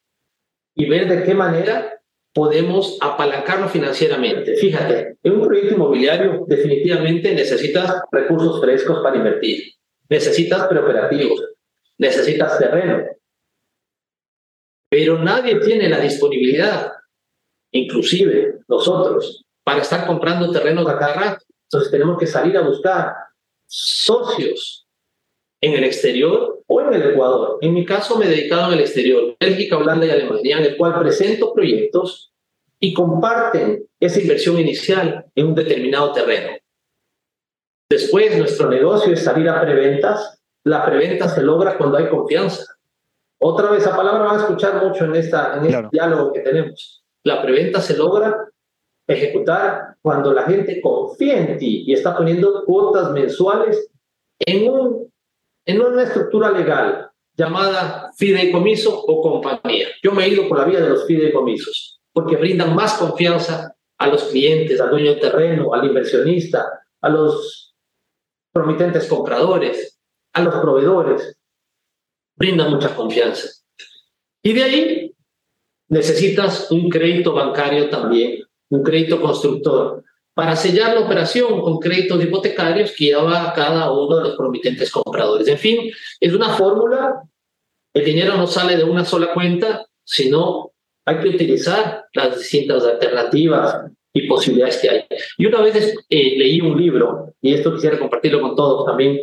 y 0.74 0.88
ver 0.88 1.08
de 1.08 1.24
qué 1.24 1.34
manera 1.34 2.00
podemos 2.32 2.98
apalancarlo 3.00 3.68
financieramente. 3.68 4.56
Fíjate, 4.56 5.18
en 5.22 5.32
un 5.32 5.46
proyecto 5.46 5.74
inmobiliario 5.74 6.44
definitivamente 6.48 7.32
necesitas 7.32 8.02
recursos 8.10 8.60
frescos 8.60 9.00
para 9.02 9.16
invertir, 9.16 9.72
necesitas 10.08 10.66
preoperativos, 10.66 11.42
necesitas 11.96 12.58
terreno, 12.58 13.04
pero 14.88 15.18
nadie 15.18 15.60
tiene 15.60 15.88
la 15.88 16.00
disponibilidad, 16.00 16.92
inclusive 17.70 18.58
nosotros, 18.66 19.44
para 19.62 19.80
estar 19.80 20.06
comprando 20.06 20.50
terrenos 20.50 20.86
a 20.88 20.98
cada 20.98 21.14
rato. 21.14 21.44
Entonces 21.68 21.90
tenemos 21.90 22.18
que 22.18 22.26
salir 22.26 22.56
a 22.56 22.62
buscar 22.62 23.14
socios 23.66 24.83
en 25.64 25.72
el 25.72 25.84
exterior 25.84 26.62
o 26.66 26.80
en 26.82 26.92
el 26.92 27.10
Ecuador. 27.10 27.58
En 27.62 27.72
mi 27.72 27.86
caso 27.86 28.18
me 28.18 28.26
he 28.26 28.28
dedicado 28.28 28.68
en 28.68 28.74
el 28.74 28.84
exterior, 28.84 29.34
Bélgica, 29.40 29.78
Holanda 29.78 30.04
y 30.04 30.10
Alemania, 30.10 30.58
en 30.58 30.64
el 30.64 30.76
cual 30.76 30.98
presento 30.98 31.54
proyectos 31.54 32.32
y 32.78 32.92
comparten 32.92 33.86
esa 33.98 34.20
inversión 34.20 34.58
inicial 34.58 35.24
en 35.34 35.46
un 35.46 35.54
determinado 35.54 36.12
terreno. 36.12 36.58
Después 37.88 38.36
nuestro 38.36 38.68
negocio 38.68 39.14
es 39.14 39.24
salir 39.24 39.48
a 39.48 39.60
preventas. 39.62 40.38
La 40.64 40.84
preventa 40.84 41.28
se 41.28 41.42
logra 41.42 41.78
cuando 41.78 41.96
hay 41.96 42.08
confianza. 42.08 42.64
Otra 43.38 43.70
vez, 43.70 43.82
esa 43.82 43.96
palabra 43.96 44.24
van 44.24 44.36
a 44.36 44.42
escuchar 44.42 44.84
mucho 44.84 45.06
en, 45.06 45.16
esta, 45.16 45.56
en 45.56 45.66
este 45.66 45.88
diálogo 45.92 46.32
que 46.32 46.40
tenemos. 46.40 47.04
La 47.22 47.40
preventa 47.40 47.80
se 47.80 47.96
logra 47.96 48.48
ejecutar 49.06 49.96
cuando 50.02 50.32
la 50.34 50.42
gente 50.42 50.80
confía 50.82 51.38
en 51.38 51.56
ti 51.56 51.84
y 51.86 51.94
está 51.94 52.16
poniendo 52.16 52.64
cuotas 52.64 53.12
mensuales 53.12 53.90
en, 54.40 54.70
un, 54.70 55.13
en 55.66 55.80
una 55.80 56.02
estructura 56.02 56.50
legal 56.50 57.10
llamada 57.36 58.12
fideicomiso 58.16 59.04
o 59.06 59.20
compañía. 59.20 59.88
Yo 60.02 60.12
me 60.12 60.24
he 60.24 60.28
ido 60.28 60.48
por 60.48 60.58
la 60.58 60.64
vía 60.64 60.80
de 60.80 60.90
los 60.90 61.06
fideicomisos 61.06 62.00
porque 62.12 62.36
brindan 62.36 62.74
más 62.74 62.94
confianza 62.94 63.74
a 63.98 64.06
los 64.06 64.24
clientes, 64.24 64.80
al 64.80 64.90
dueño 64.90 65.10
del 65.10 65.20
terreno, 65.20 65.74
al 65.74 65.86
inversionista, 65.86 66.64
a 67.00 67.08
los 67.08 67.74
promitentes 68.52 69.06
compradores, 69.08 69.98
a 70.32 70.42
los 70.42 70.54
proveedores. 70.56 71.36
Brindan 72.36 72.70
mucha 72.70 72.94
confianza. 72.94 73.48
Y 74.42 74.52
de 74.52 74.62
ahí 74.62 75.14
necesitas 75.88 76.70
un 76.70 76.88
crédito 76.88 77.32
bancario 77.32 77.90
también, 77.90 78.44
un 78.70 78.82
crédito 78.82 79.20
constructor, 79.20 80.04
para 80.34 80.56
sellar 80.56 80.94
la 80.94 81.00
operación 81.00 81.60
con 81.60 81.78
créditos 81.78 82.22
hipotecarios 82.22 82.92
que 82.96 83.06
lleva 83.06 83.52
cada 83.54 83.90
uno 83.92 84.16
de 84.16 84.22
los 84.24 84.36
promitentes 84.36 84.90
compradores. 84.90 85.46
En 85.48 85.58
fin, 85.58 85.90
es 86.20 86.32
una 86.32 86.50
fórmula. 86.50 87.22
El 87.94 88.04
dinero 88.04 88.36
no 88.36 88.46
sale 88.46 88.76
de 88.76 88.84
una 88.84 89.04
sola 89.04 89.32
cuenta, 89.32 89.86
sino 90.04 90.72
hay 91.06 91.18
que 91.20 91.28
utilizar 91.28 92.06
las 92.12 92.36
distintas 92.36 92.84
alternativas 92.84 93.92
y 94.12 94.26
posibilidades 94.26 94.78
que 94.78 94.90
hay. 94.90 95.04
Y 95.38 95.46
una 95.46 95.60
vez 95.60 95.94
eh, 96.08 96.34
leí 96.36 96.60
un 96.60 96.80
libro, 96.80 97.34
y 97.40 97.54
esto 97.54 97.72
quisiera 97.72 97.98
compartirlo 97.98 98.40
con 98.40 98.56
todos 98.56 98.86
también, 98.86 99.20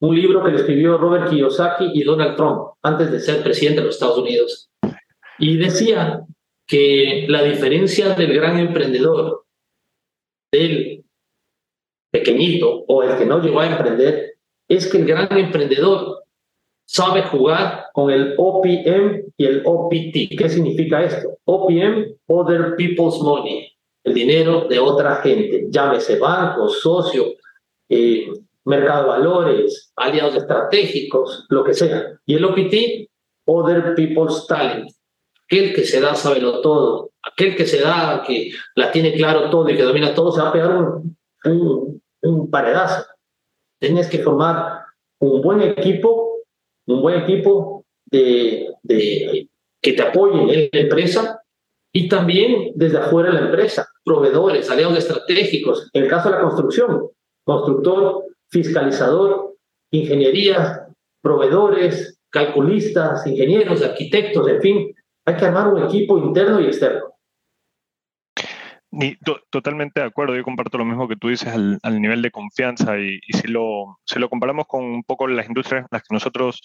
un 0.00 0.14
libro 0.14 0.44
que 0.44 0.54
escribió 0.54 0.98
Robert 0.98 1.30
Kiyosaki 1.30 1.90
y 1.94 2.02
Donald 2.02 2.36
Trump 2.36 2.72
antes 2.82 3.10
de 3.10 3.20
ser 3.20 3.42
presidente 3.42 3.80
de 3.80 3.86
los 3.86 3.94
Estados 3.94 4.18
Unidos. 4.18 4.68
Y 5.38 5.56
decía 5.56 6.20
que 6.66 7.26
la 7.28 7.42
diferencia 7.42 8.10
del 8.10 8.34
gran 8.34 8.58
emprendedor, 8.58 9.43
del 10.54 11.04
pequeñito 12.12 12.84
o 12.86 13.02
el 13.02 13.18
que 13.18 13.26
no 13.26 13.40
llegó 13.40 13.60
a 13.60 13.66
emprender, 13.66 14.34
es 14.68 14.86
que 14.90 14.98
el 14.98 15.06
gran 15.06 15.36
emprendedor 15.36 16.24
sabe 16.86 17.22
jugar 17.22 17.86
con 17.92 18.10
el 18.10 18.34
OPM 18.38 19.32
y 19.36 19.44
el 19.44 19.62
OPT. 19.64 20.38
¿Qué 20.38 20.48
significa 20.48 21.02
esto? 21.02 21.38
OPM, 21.44 22.16
Other 22.26 22.76
People's 22.76 23.20
Money, 23.20 23.68
el 24.04 24.14
dinero 24.14 24.66
de 24.68 24.78
otra 24.78 25.16
gente, 25.16 25.66
llámese 25.70 26.18
banco, 26.18 26.68
socio, 26.68 27.34
eh, 27.88 28.28
mercado 28.64 29.08
valores, 29.08 29.92
aliados 29.96 30.36
estratégicos, 30.36 31.46
lo 31.48 31.64
que 31.64 31.74
sea. 31.74 32.18
Y 32.26 32.34
el 32.34 32.44
OPT, 32.44 33.08
Other 33.46 33.94
People's 33.94 34.46
Talent, 34.46 34.90
aquel 35.46 35.74
que 35.74 35.84
se 35.84 36.00
da 36.00 36.14
saberlo 36.14 36.60
todo, 36.60 37.10
aquel 37.22 37.56
que 37.56 37.66
se 37.66 37.80
da, 37.80 38.22
que 38.26 38.50
la 38.74 38.90
tiene 38.90 39.14
claro 39.14 39.50
todo 39.50 39.68
y 39.68 39.76
que 39.76 39.82
domina 39.82 40.14
todo, 40.14 40.32
se 40.32 40.40
va 40.40 40.48
a 40.48 40.52
pegar 40.52 40.76
un, 40.76 41.16
un, 41.44 42.02
un 42.22 42.50
paredazo. 42.50 43.06
Tienes 43.78 44.08
que 44.08 44.18
formar 44.18 44.80
un 45.18 45.42
buen 45.42 45.62
equipo 45.62 46.24
un 46.86 47.02
buen 47.02 47.22
equipo 47.22 47.84
de, 48.06 48.68
de, 48.82 49.48
que 49.80 49.92
te 49.92 50.02
apoye 50.02 50.40
en 50.40 50.70
la 50.72 50.80
empresa 50.80 51.40
y 51.92 52.08
también 52.08 52.72
desde 52.74 52.98
afuera 52.98 53.30
de 53.30 53.40
la 53.40 53.46
empresa, 53.46 53.88
proveedores, 54.04 54.70
aliados 54.70 54.98
estratégicos. 54.98 55.90
En 55.92 56.04
el 56.04 56.10
caso 56.10 56.28
de 56.28 56.36
la 56.36 56.42
construcción, 56.42 57.08
constructor, 57.44 58.24
fiscalizador, 58.50 59.54
ingeniería, 59.90 60.88
proveedores, 61.22 62.18
calculistas, 62.30 63.26
ingenieros, 63.26 63.82
arquitectos, 63.82 64.48
en 64.48 64.60
fin, 64.60 64.94
hay 65.26 65.36
que 65.36 65.44
armar 65.44 65.68
un 65.68 65.82
equipo 65.82 66.18
interno 66.18 66.60
y 66.60 66.66
externo 66.66 67.14
totalmente 69.50 70.00
de 70.00 70.06
acuerdo, 70.06 70.36
yo 70.36 70.44
comparto 70.44 70.78
lo 70.78 70.84
mismo 70.84 71.08
que 71.08 71.16
tú 71.16 71.28
dices 71.28 71.48
al, 71.48 72.00
nivel 72.00 72.22
de 72.22 72.30
confianza 72.30 72.98
y, 72.98 73.20
si, 73.32 73.48
lo, 73.48 73.98
si 74.04 74.18
lo 74.18 74.28
comparamos 74.28 74.66
con 74.66 74.84
un 74.84 75.02
poco 75.02 75.26
las 75.26 75.48
industrias 75.48 75.82
en 75.82 75.88
las 75.90 76.02
que 76.02 76.14
nosotros 76.14 76.62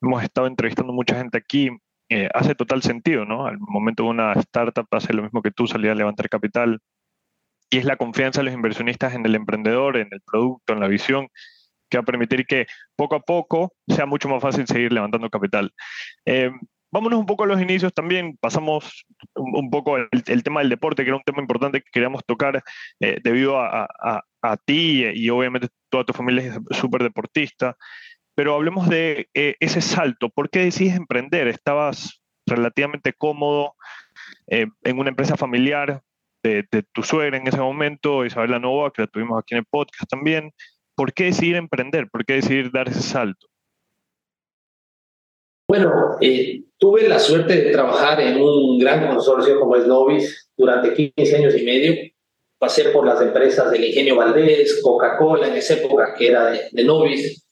hemos 0.00 0.22
estado 0.22 0.46
entrevistando 0.46 0.92
mucha 0.92 1.16
gente 1.16 1.38
aquí, 1.38 1.70
eh, 2.08 2.28
hace 2.34 2.54
total 2.54 2.82
sentido, 2.82 3.24
¿no? 3.24 3.46
Al 3.46 3.58
momento 3.58 4.04
de 4.04 4.10
una 4.10 4.32
startup 4.34 4.86
hace 4.90 5.12
lo 5.12 5.22
mismo 5.22 5.42
que 5.42 5.50
tú, 5.50 5.66
salir 5.66 5.90
a 5.90 5.94
levantar 5.94 6.28
capital 6.28 6.80
y 7.70 7.78
es 7.78 7.84
la 7.84 7.96
confianza 7.96 8.40
de 8.40 8.44
los 8.44 8.54
inversionistas 8.54 9.14
en 9.14 9.24
el 9.24 9.34
emprendedor, 9.34 9.96
en 9.96 10.08
el 10.10 10.20
producto, 10.20 10.74
en 10.74 10.80
la 10.80 10.88
visión, 10.88 11.28
que 11.88 11.98
va 11.98 12.02
a 12.02 12.04
permitir 12.06 12.46
que 12.46 12.66
poco 12.96 13.16
a 13.16 13.20
poco 13.20 13.72
sea 13.88 14.06
mucho 14.06 14.28
más 14.28 14.42
fácil 14.42 14.66
seguir 14.66 14.92
levantando 14.92 15.30
capital. 15.30 15.72
Eh, 16.26 16.50
vámonos 16.92 17.18
un 17.18 17.26
poco 17.26 17.44
a 17.44 17.46
los 17.46 17.60
inicios 17.60 17.92
también, 17.92 18.36
pasamos 18.36 19.06
un, 19.34 19.70
poco 19.70 19.96
el, 19.96 20.42
tema 20.44 20.60
del 20.60 20.68
deporte, 20.68 21.02
que 21.02 21.10
era 21.10 21.16
un 21.16 21.22
tema 21.22 21.40
importante 21.40 21.80
que 21.80 21.90
queríamos 21.90 22.24
tocar 22.24 22.62
eh, 23.00 23.18
debido 23.24 23.58
a, 23.58 23.88
ti 24.64 25.04
y 25.14 25.30
obviamente 25.30 25.68
toda 25.88 26.04
tu 26.04 26.12
familia 26.12 26.42
es 26.42 26.76
súper 26.76 27.02
deportista, 27.02 27.76
pero 28.34 28.54
hablemos 28.54 28.88
de 28.88 29.28
eh, 29.34 29.54
ese 29.60 29.80
salto. 29.80 30.30
¿Por 30.30 30.50
qué 30.50 30.60
decides 30.60 30.96
emprender? 30.96 31.46
Estabas 31.46 32.22
relativamente 32.44 33.12
cómodo 33.12 33.74
eh, 34.48 34.66
en 34.82 34.98
una 34.98 35.10
empresa 35.10 35.36
familiar 35.36 36.02
de, 36.42 36.64
tu 36.92 37.04
suegra 37.04 37.36
en 37.36 37.46
ese 37.46 37.58
momento, 37.58 38.26
Isabela 38.26 38.58
Nova, 38.58 38.90
que 38.90 39.02
la 39.02 39.06
tuvimos 39.06 39.38
aquí 39.38 39.54
en 39.54 39.60
el 39.60 39.64
podcast 39.64 40.10
también. 40.10 40.52
¿Por 40.96 41.12
qué 41.12 41.24
decidir 41.24 41.54
emprender? 41.54 42.10
¿Por 42.10 42.24
qué 42.24 42.34
decidir 42.34 42.72
dar 42.72 42.88
ese 42.88 43.00
salto? 43.00 43.51
Bueno, 45.72 46.18
eh, 46.20 46.64
tuve 46.76 47.08
la 47.08 47.18
suerte 47.18 47.56
de 47.56 47.70
trabajar 47.70 48.20
en 48.20 48.42
un 48.42 48.78
gran 48.78 49.08
consorcio 49.08 49.58
como 49.58 49.74
es 49.74 49.86
Novis 49.86 50.50
durante 50.54 50.92
15 50.92 51.36
años 51.36 51.56
y 51.56 51.62
medio. 51.62 51.94
Pasé 52.58 52.90
por 52.90 53.06
las 53.06 53.22
empresas 53.22 53.70
del 53.70 53.82
Ingenio 53.82 54.16
Valdés, 54.16 54.82
Coca-Cola 54.82 55.48
en 55.48 55.54
esa 55.54 55.72
época 55.72 56.12
que 56.12 56.26
era 56.26 56.50
de, 56.50 56.84
Novis. 56.84 57.46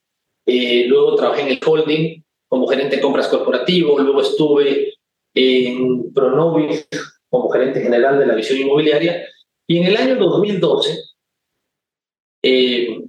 Eh, 0.44 0.84
luego 0.86 1.16
trabajé 1.16 1.40
en 1.40 1.48
el 1.48 1.60
holding 1.66 2.22
como 2.46 2.66
gerente 2.66 2.96
de 2.96 3.02
compras 3.02 3.26
corporativo. 3.28 3.98
Luego 3.98 4.20
estuve 4.20 4.92
en 5.32 6.12
Pronovis 6.12 6.86
como 7.30 7.48
gerente 7.48 7.80
general 7.80 8.18
de 8.18 8.26
la 8.26 8.34
visión 8.34 8.58
inmobiliaria. 8.58 9.26
Y 9.66 9.78
en 9.78 9.84
el 9.86 9.96
año 9.96 10.16
2012 10.16 10.94
eh, 12.42 13.00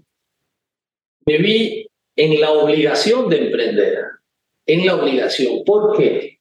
me 1.26 1.38
vi 1.38 1.86
en 2.16 2.40
la 2.40 2.52
obligación 2.52 3.28
de 3.28 3.48
emprender 3.48 4.21
en 4.66 4.86
la 4.86 4.96
obligación. 4.96 5.64
¿Por 5.66 5.98
qué? 5.98 6.40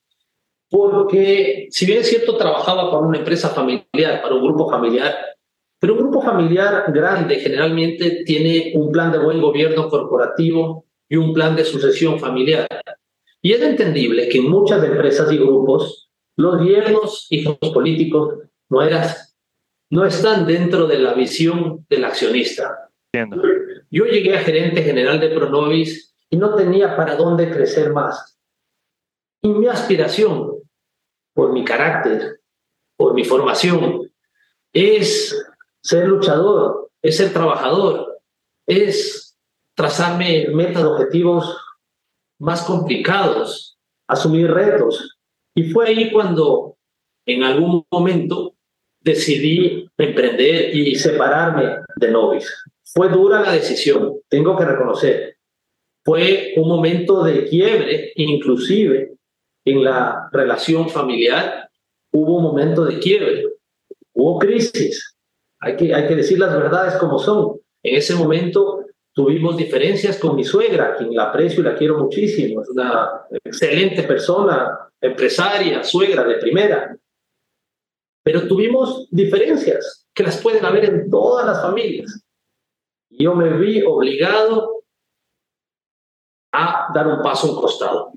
Porque 0.68 1.66
si 1.70 1.86
bien 1.86 1.98
es 1.98 2.08
cierto, 2.08 2.36
trabajaba 2.36 2.90
para 2.90 3.02
una 3.02 3.18
empresa 3.18 3.50
familiar, 3.50 4.22
para 4.22 4.34
un 4.34 4.44
grupo 4.44 4.70
familiar, 4.70 5.16
pero 5.80 5.94
un 5.94 6.00
grupo 6.00 6.20
familiar 6.22 6.92
grande 6.92 7.36
generalmente 7.36 8.22
tiene 8.24 8.72
un 8.74 8.92
plan 8.92 9.10
de 9.10 9.18
buen 9.18 9.40
gobierno 9.40 9.88
corporativo 9.88 10.84
y 11.08 11.16
un 11.16 11.32
plan 11.32 11.56
de 11.56 11.64
sucesión 11.64 12.20
familiar. 12.20 12.68
Y 13.42 13.52
es 13.52 13.62
entendible 13.62 14.28
que 14.28 14.38
en 14.38 14.50
muchas 14.50 14.84
empresas 14.84 15.32
y 15.32 15.38
grupos 15.38 16.10
los 16.36 16.58
gobiernos 16.58 17.26
y 17.30 17.42
los 17.42 17.56
políticos 17.58 18.34
no, 18.68 20.04
están 20.04 20.46
dentro 20.46 20.86
de 20.86 20.98
la 20.98 21.14
visión 21.14 21.84
del 21.88 22.04
accionista. 22.04 22.90
Yo 23.90 24.04
llegué 24.04 24.36
a 24.36 24.40
gerente 24.40 24.82
general 24.82 25.18
de 25.18 25.30
Pronovis 25.30 26.09
y 26.30 26.36
no 26.36 26.54
tenía 26.54 26.96
para 26.96 27.16
dónde 27.16 27.50
crecer 27.50 27.92
más. 27.92 28.38
Y 29.42 29.48
mi 29.48 29.66
aspiración, 29.66 30.60
por 31.34 31.52
mi 31.52 31.64
carácter, 31.64 32.40
por 32.96 33.14
mi 33.14 33.24
formación, 33.24 34.10
es 34.72 35.36
ser 35.82 36.06
luchador, 36.06 36.90
es 37.02 37.16
ser 37.16 37.32
trabajador, 37.32 38.20
es 38.66 39.36
trazarme 39.74 40.48
metas, 40.52 40.84
objetivos 40.84 41.56
más 42.38 42.62
complicados, 42.62 43.78
asumir 44.06 44.50
retos. 44.50 45.18
Y 45.54 45.70
fue 45.70 45.88
ahí 45.88 46.12
cuando 46.12 46.76
en 47.26 47.42
algún 47.42 47.84
momento 47.90 48.54
decidí 49.00 49.88
emprender 49.96 50.74
y 50.74 50.94
separarme 50.94 51.78
de 51.96 52.10
Novis. 52.10 52.52
Fue 52.84 53.08
dura 53.08 53.40
la 53.40 53.52
decisión, 53.52 54.20
tengo 54.28 54.56
que 54.56 54.64
reconocer, 54.64 55.38
fue 56.04 56.54
un 56.56 56.68
momento 56.68 57.22
de 57.22 57.44
quiebre, 57.44 58.12
inclusive 58.16 59.14
en 59.64 59.84
la 59.84 60.28
relación 60.32 60.88
familiar 60.88 61.68
hubo 62.12 62.38
un 62.38 62.42
momento 62.42 62.84
de 62.84 62.98
quiebre, 62.98 63.44
hubo 64.14 64.38
crisis. 64.38 65.14
Hay 65.60 65.76
que, 65.76 65.94
hay 65.94 66.08
que 66.08 66.16
decir 66.16 66.38
las 66.38 66.54
verdades 66.54 66.94
como 66.94 67.18
son. 67.18 67.60
En 67.82 67.96
ese 67.96 68.14
momento 68.14 68.84
tuvimos 69.12 69.56
diferencias 69.56 70.18
con 70.18 70.36
mi 70.36 70.44
suegra, 70.44 70.96
quien 70.96 71.14
la 71.14 71.24
aprecio 71.24 71.60
y 71.60 71.64
la 71.64 71.76
quiero 71.76 71.98
muchísimo. 71.98 72.62
Es 72.62 72.70
una 72.70 73.26
excelente 73.44 74.02
persona, 74.04 74.90
empresaria, 75.00 75.84
suegra 75.84 76.24
de 76.24 76.36
primera. 76.36 76.96
Pero 78.22 78.46
tuvimos 78.46 79.08
diferencias 79.10 80.06
que 80.14 80.22
las 80.22 80.38
pueden 80.38 80.64
haber 80.64 80.84
en 80.86 81.10
todas 81.10 81.46
las 81.46 81.60
familias. 81.62 82.22
Yo 83.10 83.34
me 83.34 83.56
vi 83.58 83.82
obligado 83.82 84.79
a 86.52 86.88
dar 86.92 87.06
un 87.06 87.22
paso 87.22 87.52
un 87.52 87.60
costado. 87.60 88.12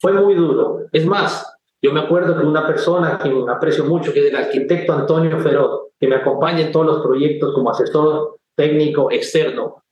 Fue 0.00 0.12
muy 0.12 0.34
duro. 0.34 0.86
Es 0.92 1.06
más, 1.06 1.54
yo 1.82 1.92
me 1.92 2.00
acuerdo 2.00 2.38
que 2.38 2.46
una 2.46 2.66
persona 2.66 3.18
que 3.18 3.28
me 3.28 3.52
aprecio 3.52 3.84
mucho, 3.84 4.12
que 4.12 4.20
es 4.20 4.26
el 4.32 4.36
arquitecto 4.36 4.92
Antonio 4.92 5.38
Ferot, 5.38 5.92
que 5.98 6.08
me 6.08 6.16
acompaña 6.16 6.60
en 6.60 6.72
todos 6.72 6.86
los 6.86 7.02
proyectos 7.02 7.54
como 7.54 7.70
asesor 7.70 8.38
técnico 8.54 9.10
externo, 9.10 9.82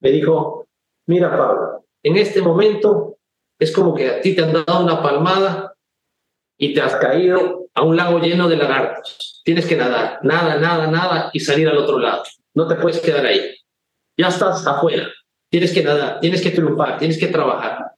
me 0.00 0.10
dijo, 0.10 0.66
mira 1.06 1.36
Pablo, 1.36 1.84
en 2.02 2.16
este 2.16 2.42
momento 2.42 3.16
es 3.58 3.72
como 3.72 3.94
que 3.94 4.08
a 4.10 4.20
ti 4.20 4.34
te 4.34 4.42
han 4.42 4.52
dado 4.52 4.82
una 4.82 5.02
palmada 5.02 5.74
y 6.58 6.74
te 6.74 6.80
has 6.80 6.96
caído 6.96 7.66
a 7.74 7.82
un 7.82 7.96
lago 7.96 8.18
lleno 8.18 8.48
de 8.48 8.56
lagartos. 8.56 9.40
Tienes 9.44 9.66
que 9.66 9.76
nadar, 9.76 10.18
nada, 10.22 10.56
nada, 10.56 10.86
nada 10.88 11.30
y 11.32 11.40
salir 11.40 11.68
al 11.68 11.78
otro 11.78 11.98
lado. 11.98 12.24
No 12.54 12.66
te 12.66 12.74
puedes 12.74 13.00
quedar 13.00 13.24
ahí. 13.24 13.56
Ya 14.18 14.28
estás 14.28 14.66
afuera. 14.66 15.08
Tienes 15.52 15.74
que 15.74 15.82
nadar, 15.82 16.18
tienes 16.18 16.40
que 16.40 16.50
triunfar, 16.50 16.98
tienes 16.98 17.18
que 17.18 17.26
trabajar. 17.26 17.92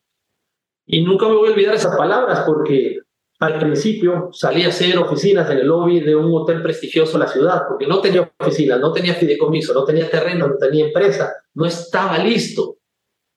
Y 0.86 1.02
nunca 1.02 1.28
me 1.28 1.36
voy 1.36 1.50
a 1.50 1.52
olvidar 1.52 1.76
esas 1.76 1.96
palabras 1.96 2.42
porque 2.44 2.98
al 3.38 3.60
principio 3.60 4.30
salí 4.32 4.64
a 4.64 4.70
hacer 4.70 4.98
oficinas 4.98 5.48
en 5.48 5.58
el 5.58 5.68
lobby 5.68 6.00
de 6.00 6.16
un 6.16 6.34
hotel 6.34 6.64
prestigioso 6.64 7.14
en 7.14 7.20
la 7.20 7.28
ciudad, 7.28 7.62
porque 7.68 7.86
no 7.86 8.00
tenía 8.00 8.28
oficinas, 8.40 8.80
no 8.80 8.92
tenía 8.92 9.14
fideicomiso, 9.14 9.72
no 9.72 9.84
tenía 9.84 10.10
terreno, 10.10 10.48
no 10.48 10.56
tenía 10.56 10.86
empresa, 10.86 11.32
no 11.54 11.64
estaba 11.64 12.18
listo 12.18 12.78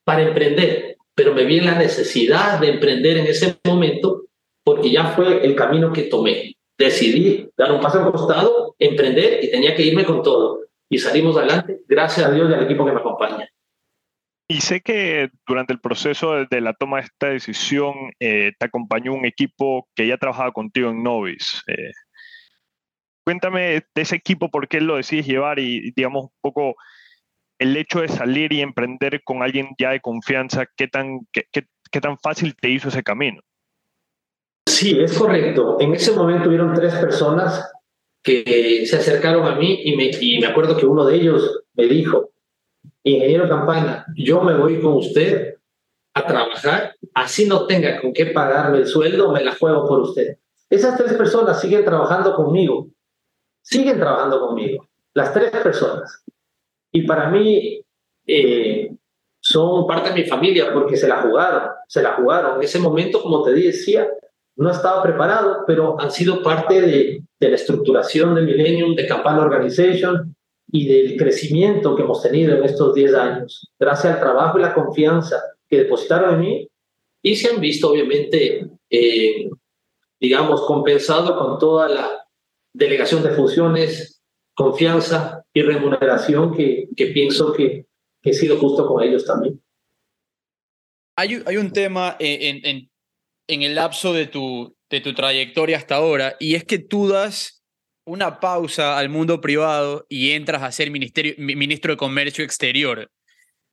para 0.03 0.23
emprender, 0.23 0.97
pero 1.13 1.36
me 1.36 1.45
vi 1.45 1.60
en 1.60 1.65
la 1.65 1.77
necesidad 1.77 2.60
de 2.60 2.69
emprender 2.69 3.17
en 3.17 3.27
ese 3.27 3.60
momento 3.65 4.23
porque 4.63 4.89
ya 4.89 5.10
fue 5.10 5.45
el 5.45 5.56
camino 5.56 5.93
que 5.93 6.03
tomé. 6.03 6.56
Decidí 6.75 7.51
dar 7.56 7.71
un 7.71 7.82
paso 7.82 7.99
al 7.99 8.12
costado, 8.12 8.73
emprender 8.80 9.43
y 9.43 9.51
tenía 9.51 9.75
que 9.75 9.84
irme 9.84 10.06
con 10.06 10.23
todo. 10.23 10.62
Y 10.89 10.97
salimos 10.97 11.38
adelante, 11.38 11.82
gracias 11.88 12.25
a 12.25 12.32
Dios 12.32 12.49
y 12.49 12.53
al 12.56 12.63
equipo 12.63 12.84
que 12.84 12.93
me 12.93 12.99
acompaña. 12.99 13.47
Y 14.49 14.62
sé 14.62 14.81
que 14.81 15.29
durante 15.45 15.73
el 15.73 15.81
proceso 15.81 16.45
de, 16.45 16.62
la 16.62 16.73
toma 16.73 16.97
de 16.97 17.03
esta 17.03 17.29
decisión 17.29 17.93
eh, 18.19 18.53
te 18.57 18.65
acompañó 18.65 19.13
un 19.13 19.25
equipo 19.25 19.89
que 19.93 20.07
ya 20.07 20.17
trabajaba 20.17 20.53
contigo 20.53 20.89
en 20.89 21.03
Novis. 21.03 21.63
Eh, 21.67 21.91
cuéntame 23.25 23.83
de 23.93 24.01
ese 24.01 24.15
equipo, 24.15 24.49
por 24.49 24.69
qué 24.69 24.79
lo 24.79 24.95
decides 24.95 25.27
llevar 25.27 25.60
y, 25.60 25.91
digamos, 25.91 26.25
un 26.25 26.31
poco 26.39 26.75
el 27.60 27.75
hecho 27.75 27.99
de 27.99 28.07
salir 28.07 28.53
y 28.53 28.62
emprender 28.62 29.21
con 29.23 29.43
alguien 29.43 29.69
ya 29.77 29.91
de 29.91 29.99
confianza, 29.99 30.65
¿qué 30.77 30.88
tan, 30.88 31.27
qué, 31.33 31.43
qué, 31.51 32.01
tan 32.01 32.17
fácil 32.17 32.55
te 32.55 32.69
hizo 32.69 32.88
ese 32.88 33.03
camino? 33.03 33.41
Sí, 34.69 34.97
es 34.97 35.17
correcto. 35.17 35.77
En 35.81 35.93
ese 35.93 36.13
momento 36.13 36.47
hubieron 36.47 36.73
tres 36.73 36.93
personas 36.95 37.69
que 38.23 38.86
se 38.86 38.95
acercaron 38.95 39.45
a 39.45 39.55
mí 39.55 39.81
y 39.83 39.97
me, 39.97 40.12
y 40.21 40.39
me 40.39 40.47
acuerdo 40.47 40.77
que 40.77 40.86
uno 40.86 41.03
de 41.05 41.15
ellos 41.15 41.63
me 41.73 41.88
dijo, 41.88 42.29
ingeniero 43.15 43.48
Campana, 43.48 44.06
yo 44.15 44.41
me 44.41 44.56
voy 44.56 44.80
con 44.82 44.93
usted 44.93 45.56
a 46.13 46.26
trabajar, 46.26 46.96
así 47.13 47.46
no 47.46 47.67
tenga 47.67 48.02
con 48.02 48.13
qué 48.13 48.28
pagarme 48.28 48.80
el 48.80 48.88
sueldo, 48.88 49.32
me 49.32 49.43
la 49.43 49.56
juego 49.56 49.88
por 49.88 50.02
usted. 50.02 50.38
Esas 50.70 50.98
tres 50.98 51.13
personas 51.13 51.62
siguen 51.62 51.86
trabajando 51.86 52.36
conmigo, 52.36 52.88
siguen 53.62 54.00
trabajando 54.00 54.39
conmigo, 54.39 54.88
las 55.13 55.34
tres 55.34 55.52
personas. 55.52 56.24
Y 56.91 57.04
para 57.04 57.30
mí 57.30 57.82
eh, 58.26 58.91
son 59.39 59.86
parte 59.86 60.10
de 60.10 60.15
mi 60.15 60.24
familia 60.26 60.74
porque 60.74 60.98
se 60.98 61.08
la 61.08 61.22
jugaron, 61.22 61.70
se 61.88 62.02
la 62.02 62.13
jugaron. 62.13 62.58
En 62.58 62.63
ese 62.63 62.80
momento, 62.80 63.22
como 63.22 63.43
te 63.43 63.54
decía, 63.54 64.08
no 64.56 64.72
estaba 64.72 65.04
preparado, 65.04 65.63
pero 65.67 66.00
han 66.00 66.12
sido 66.12 66.41
parte 66.41 66.82
de, 66.82 67.24
de 67.39 67.50
la 67.50 67.56
estructuración 67.56 68.36
de 68.36 68.41
Millennium, 68.41 68.96
de 68.96 69.08
Campana 69.08 69.43
Organization, 69.43 70.36
y 70.69 70.88
del 70.88 71.17
crecimiento 71.17 71.95
que 71.95 72.03
hemos 72.03 72.21
tenido 72.21 72.58
en 72.58 72.63
estos 72.63 72.93
10 72.93 73.13
años, 73.13 73.67
gracias 73.80 74.13
al 74.13 74.19
trabajo 74.19 74.60
y 74.60 74.62
la 74.62 74.73
confianza 74.73 75.41
que 75.67 75.77
depositaron 75.77 76.36
en 76.36 76.39
mí, 76.39 76.67
y 77.21 77.36
se 77.36 77.49
han 77.49 77.60
visto 77.60 77.89
obviamente, 77.89 78.69
eh, 78.89 79.49
digamos, 80.19 80.62
compensado 80.65 81.38
con 81.38 81.58
toda 81.58 81.89
la 81.89 82.27
delegación 82.73 83.23
de 83.23 83.32
funciones, 83.32 84.21
confianza 84.53 85.43
y 85.53 85.62
remuneración 85.62 86.56
que, 86.56 86.88
que 86.95 87.08
pienso 87.08 87.53
que, 87.53 87.86
que, 88.21 88.30
he 88.30 88.34
sido 88.34 88.58
justo 88.58 88.88
con 88.88 89.03
ellos 89.03 89.25
también. 89.25 89.62
Hay, 91.15 91.41
hay 91.45 91.58
un 91.58 91.71
tema 91.71 92.15
en, 92.19 92.65
en, 92.65 92.89
en 93.47 93.62
el 93.63 93.75
lapso 93.75 94.13
de 94.13 94.27
tu, 94.27 94.75
de 94.89 95.01
tu 95.01 95.13
trayectoria 95.13 95.77
hasta 95.77 95.95
ahora, 95.95 96.36
y 96.39 96.56
es 96.56 96.63
que 96.63 96.80
tú 96.80 97.08
das 97.08 97.57
una 98.08 98.39
pausa 98.39 98.98
al 98.98 99.10
mundo 99.10 99.41
privado 99.41 100.06
y 100.08 100.32
entras 100.32 100.63
a 100.63 100.72
ser 100.72 100.89
ministro 100.89 101.91
de 101.91 101.98
Comercio 101.98 102.43
Exterior. 102.43 103.12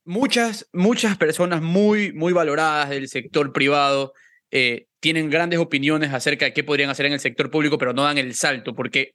Muchas, 0.03 0.67
muchas 0.73 1.17
personas 1.17 1.61
muy, 1.61 2.11
muy 2.11 2.33
valoradas 2.33 2.89
del 2.89 3.07
sector 3.07 3.53
privado 3.53 4.13
eh, 4.51 4.87
tienen 4.99 5.29
grandes 5.29 5.59
opiniones 5.59 6.13
acerca 6.13 6.45
de 6.45 6.53
qué 6.53 6.65
podrían 6.65 6.89
hacer 6.89 7.05
en 7.05 7.13
el 7.13 7.21
sector 7.21 7.49
público, 7.49 7.77
pero 7.77 7.93
no 7.93 8.03
dan 8.03 8.17
el 8.17 8.35
salto, 8.35 8.75
porque 8.75 9.13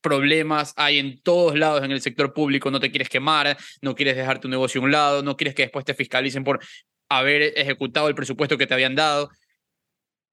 problemas 0.00 0.72
hay 0.76 0.98
en 0.98 1.20
todos 1.22 1.56
lados 1.56 1.84
en 1.84 1.92
el 1.92 2.00
sector 2.00 2.32
público, 2.32 2.70
no 2.70 2.80
te 2.80 2.90
quieres 2.90 3.10
quemar, 3.10 3.58
no 3.82 3.94
quieres 3.94 4.16
dejar 4.16 4.40
tu 4.40 4.48
negocio 4.48 4.80
a 4.80 4.84
un 4.84 4.90
lado, 4.90 5.22
no 5.22 5.36
quieres 5.36 5.54
que 5.54 5.62
después 5.62 5.84
te 5.84 5.94
fiscalicen 5.94 6.44
por 6.44 6.60
haber 7.10 7.52
ejecutado 7.56 8.08
el 8.08 8.14
presupuesto 8.14 8.56
que 8.56 8.66
te 8.66 8.72
habían 8.72 8.94
dado. 8.94 9.28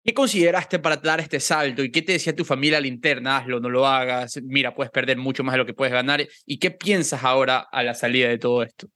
¿Qué 0.04 0.14
consideraste 0.14 0.80
para 0.80 0.96
dar 0.96 1.20
este 1.20 1.40
salto 1.40 1.84
y 1.84 1.92
qué 1.92 2.02
te 2.02 2.14
decía 2.14 2.36
tu 2.36 2.46
familia 2.46 2.80
linterna? 2.80 3.38
Hazlo, 3.38 3.60
no 3.60 3.70
lo 3.70 3.86
hagas, 3.86 4.40
mira, 4.44 4.74
puedes 4.74 4.92
perder 4.92 5.18
mucho 5.18 5.44
más 5.44 5.54
de 5.54 5.60
lo 5.60 5.66
que 5.66 5.74
puedes 5.74 5.94
ganar. 5.94 6.26
¿Y 6.46 6.58
qué 6.58 6.72
piensas 6.72 7.24
ahora 7.24 7.60
a 7.60 7.84
la 7.84 7.94
salida 7.94 8.30
de 8.30 8.38
todo 8.38 8.64
esto? 8.64 8.88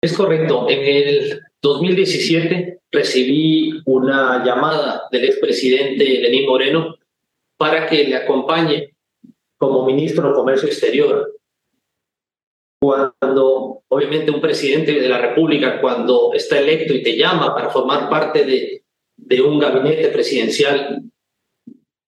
Es 0.00 0.12
correcto. 0.16 0.68
En 0.68 0.84
el 0.84 1.40
2017 1.60 2.80
recibí 2.92 3.82
una 3.86 4.44
llamada 4.44 5.02
del 5.10 5.24
expresidente 5.24 6.04
Lenín 6.04 6.46
Moreno 6.46 6.94
para 7.56 7.88
que 7.88 8.04
le 8.04 8.14
acompañe 8.14 8.94
como 9.58 9.84
ministro 9.84 10.28
de 10.28 10.34
Comercio 10.34 10.68
Exterior. 10.68 11.32
Cuando, 12.80 13.82
obviamente, 13.88 14.30
un 14.30 14.40
presidente 14.40 14.92
de 14.92 15.08
la 15.08 15.18
República, 15.18 15.80
cuando 15.80 16.32
está 16.34 16.60
electo 16.60 16.94
y 16.94 17.02
te 17.02 17.16
llama 17.16 17.52
para 17.54 17.70
formar 17.70 18.08
parte 18.08 18.44
de, 18.44 18.85
de 19.16 19.42
un 19.42 19.58
gabinete 19.58 20.08
presidencial, 20.08 21.02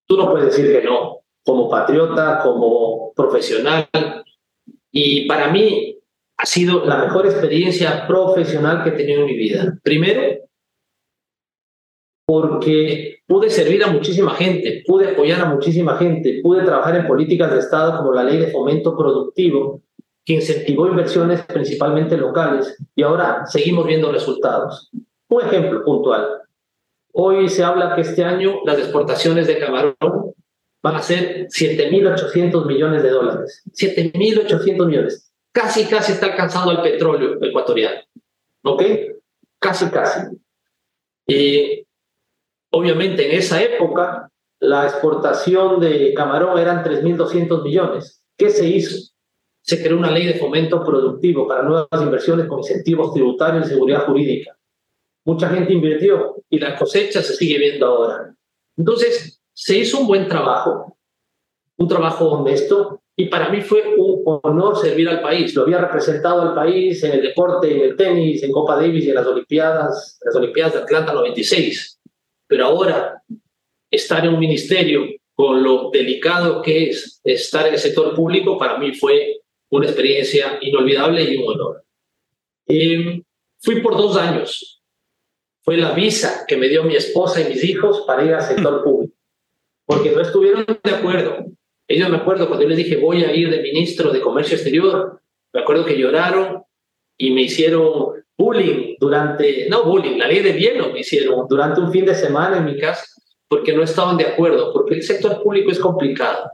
tú 0.06 0.16
no 0.16 0.30
puedes 0.30 0.56
decir 0.56 0.72
que 0.72 0.86
no, 0.86 1.20
como 1.44 1.68
patriota, 1.68 2.40
como 2.42 3.12
profesional. 3.14 3.88
Y 4.92 5.26
para 5.26 5.50
mí 5.50 5.98
ha 6.36 6.46
sido 6.46 6.84
la 6.84 6.98
mejor 6.98 7.26
experiencia 7.26 8.06
profesional 8.06 8.84
que 8.84 8.90
he 8.90 8.92
tenido 8.92 9.20
en 9.20 9.26
mi 9.26 9.36
vida. 9.36 9.78
Primero, 9.82 10.38
porque 12.26 13.20
pude 13.26 13.50
servir 13.50 13.82
a 13.82 13.88
muchísima 13.88 14.34
gente, 14.34 14.82
pude 14.86 15.10
apoyar 15.10 15.40
a 15.40 15.46
muchísima 15.46 15.96
gente, 15.96 16.40
pude 16.42 16.62
trabajar 16.62 16.96
en 16.96 17.06
políticas 17.06 17.50
de 17.52 17.58
Estado 17.58 17.96
como 17.96 18.12
la 18.12 18.22
ley 18.22 18.38
de 18.38 18.50
fomento 18.50 18.96
productivo, 18.96 19.82
que 20.24 20.34
incentivó 20.34 20.86
inversiones 20.86 21.42
principalmente 21.46 22.16
locales, 22.18 22.76
y 22.94 23.02
ahora 23.02 23.46
seguimos 23.46 23.86
viendo 23.86 24.12
resultados. 24.12 24.90
Un 25.28 25.42
ejemplo 25.42 25.82
puntual. 25.84 26.42
Hoy 27.12 27.48
se 27.48 27.64
habla 27.64 27.94
que 27.94 28.02
este 28.02 28.24
año 28.24 28.60
las 28.64 28.78
exportaciones 28.78 29.46
de 29.46 29.58
camarón 29.58 29.96
van 30.82 30.96
a 30.96 31.02
ser 31.02 31.48
7.800 31.48 32.66
millones 32.66 33.02
de 33.02 33.10
dólares. 33.10 33.62
7.800 33.72 34.86
millones. 34.86 35.32
Casi, 35.52 35.86
casi 35.86 36.12
está 36.12 36.26
alcanzando 36.26 36.72
el 36.72 36.82
petróleo 36.82 37.42
ecuatoriano. 37.42 38.00
¿Ok? 38.62 38.82
Casi, 39.58 39.90
casi. 39.90 40.20
Y 41.26 41.86
Obviamente 42.70 43.30
en 43.30 43.38
esa 43.38 43.62
época 43.62 44.30
la 44.60 44.84
exportación 44.84 45.80
de 45.80 46.12
camarón 46.14 46.58
eran 46.58 46.84
3.200 46.84 47.62
millones. 47.62 48.22
¿Qué 48.36 48.50
se 48.50 48.68
hizo? 48.68 49.12
Se 49.62 49.82
creó 49.82 49.96
una 49.96 50.10
ley 50.10 50.26
de 50.26 50.34
fomento 50.34 50.84
productivo 50.84 51.46
para 51.46 51.62
nuevas 51.62 52.02
inversiones 52.02 52.46
con 52.46 52.58
incentivos 52.58 53.12
tributarios 53.12 53.66
y 53.66 53.70
seguridad 53.70 54.04
jurídica. 54.06 54.57
Mucha 55.28 55.50
gente 55.50 55.74
invirtió 55.74 56.42
y 56.48 56.58
la 56.58 56.74
cosecha 56.74 57.22
se 57.22 57.34
sigue 57.34 57.58
viendo 57.58 57.84
ahora. 57.84 58.34
Entonces, 58.78 59.42
se 59.52 59.76
hizo 59.76 60.00
un 60.00 60.06
buen 60.06 60.26
trabajo, 60.26 60.96
un 61.76 61.86
trabajo 61.86 62.30
honesto, 62.30 63.02
y 63.14 63.26
para 63.26 63.50
mí 63.50 63.60
fue 63.60 63.94
un 63.94 64.22
honor 64.42 64.78
servir 64.78 65.06
al 65.06 65.20
país. 65.20 65.54
Lo 65.54 65.64
había 65.64 65.82
representado 65.82 66.40
al 66.40 66.54
país 66.54 67.04
en 67.04 67.12
el 67.12 67.20
deporte, 67.20 67.70
en 67.70 67.90
el 67.90 67.94
tenis, 67.94 68.42
en 68.42 68.50
Copa 68.50 68.76
Davis 68.76 69.04
y 69.04 69.10
en 69.10 69.16
las 69.16 69.26
Olimpiadas, 69.26 70.18
las 70.24 70.34
Olimpiadas 70.34 70.72
de 70.72 70.78
Atlanta 70.78 71.12
96. 71.12 72.00
Pero 72.46 72.64
ahora, 72.64 73.22
estar 73.90 74.24
en 74.24 74.32
un 74.32 74.40
ministerio 74.40 75.04
con 75.34 75.62
lo 75.62 75.90
delicado 75.90 76.62
que 76.62 76.88
es 76.88 77.20
estar 77.22 77.66
en 77.66 77.74
el 77.74 77.78
sector 77.78 78.14
público, 78.14 78.56
para 78.56 78.78
mí 78.78 78.94
fue 78.94 79.42
una 79.68 79.88
experiencia 79.88 80.58
inolvidable 80.62 81.22
y 81.22 81.36
un 81.36 81.52
honor. 81.52 81.84
Em, 82.66 83.22
fui 83.60 83.82
por 83.82 83.94
dos 83.94 84.16
años. 84.16 84.77
Fue 85.68 85.76
la 85.76 85.92
visa 85.92 86.46
que 86.48 86.56
me 86.56 86.66
dio 86.66 86.82
mi 86.82 86.96
esposa 86.96 87.42
y 87.42 87.44
mis 87.50 87.62
hijos 87.62 88.04
para 88.06 88.24
ir 88.24 88.32
al 88.32 88.40
sector 88.40 88.82
público, 88.82 89.12
porque 89.84 90.12
no 90.12 90.22
estuvieron 90.22 90.64
de 90.64 90.90
acuerdo. 90.90 91.44
Ellos 91.86 92.08
me 92.08 92.16
acuerdo 92.16 92.46
cuando 92.46 92.62
yo 92.62 92.70
les 92.70 92.78
dije 92.78 92.96
voy 92.96 93.22
a 93.22 93.36
ir 93.36 93.50
de 93.50 93.60
ministro 93.60 94.10
de 94.10 94.22
Comercio 94.22 94.54
Exterior, 94.54 95.20
me 95.52 95.60
acuerdo 95.60 95.84
que 95.84 95.98
lloraron 95.98 96.62
y 97.18 97.32
me 97.32 97.42
hicieron 97.42 98.14
bullying 98.38 98.96
durante, 98.98 99.68
no 99.68 99.84
bullying, 99.84 100.16
la 100.16 100.26
ley 100.28 100.40
de 100.40 100.58
hielo 100.58 100.90
me 100.90 101.00
hicieron 101.00 101.46
durante 101.46 101.82
un 101.82 101.92
fin 101.92 102.06
de 102.06 102.14
semana 102.14 102.56
en 102.56 102.64
mi 102.64 102.78
casa 102.78 103.04
porque 103.46 103.74
no 103.74 103.82
estaban 103.82 104.16
de 104.16 104.24
acuerdo, 104.24 104.72
porque 104.72 104.94
el 104.94 105.02
sector 105.02 105.42
público 105.42 105.70
es 105.70 105.78
complicado. 105.78 106.50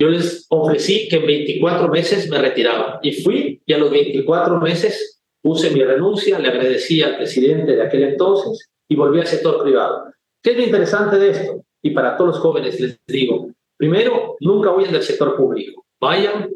Yo 0.00 0.08
les 0.08 0.46
ofrecí 0.48 1.08
que 1.08 1.16
en 1.16 1.26
24 1.26 1.88
meses 1.88 2.26
me 2.30 2.38
retiraba 2.38 3.00
y 3.02 3.12
fui 3.22 3.60
y 3.66 3.72
a 3.74 3.76
los 3.76 3.90
24 3.90 4.62
meses 4.62 5.15
puse 5.46 5.70
mi 5.70 5.80
renuncia, 5.80 6.40
le 6.40 6.48
agradecí 6.48 7.00
al 7.02 7.18
presidente 7.18 7.76
de 7.76 7.82
aquel 7.82 8.02
entonces 8.02 8.68
y 8.88 8.96
volví 8.96 9.20
al 9.20 9.28
sector 9.28 9.62
privado. 9.62 10.06
¿Qué 10.42 10.50
es 10.50 10.56
lo 10.56 10.64
interesante 10.64 11.20
de 11.20 11.30
esto? 11.30 11.62
Y 11.80 11.90
para 11.90 12.16
todos 12.16 12.34
los 12.34 12.40
jóvenes 12.40 12.80
les 12.80 12.98
digo, 13.06 13.52
primero, 13.76 14.34
nunca 14.40 14.72
huyan 14.72 14.92
del 14.92 15.04
sector 15.04 15.36
público, 15.36 15.86
vayan, 16.00 16.50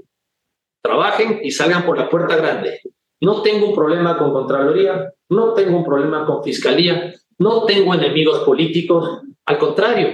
trabajen 0.83 1.39
y 1.41 1.53
salgan 1.53 1.87
por 1.87 1.99
la 1.99 2.11
puerta 2.11 2.35
grande. 2.35 2.81
No 3.21 3.43
tengo 3.43 3.69
un 3.69 3.77
problema 3.77 4.19
con 4.19 4.33
Contraloría, 4.33 5.15
no 5.29 5.55
tengo 5.55 5.77
un 5.77 5.85
problema 5.85 6.27
con 6.27 6.43
Fiscalía, 6.43 7.15
no 7.39 7.67
tengo 7.67 7.95
enemigos 7.95 8.41
políticos. 8.41 9.21
Al 9.47 9.59
contrario, 9.59 10.09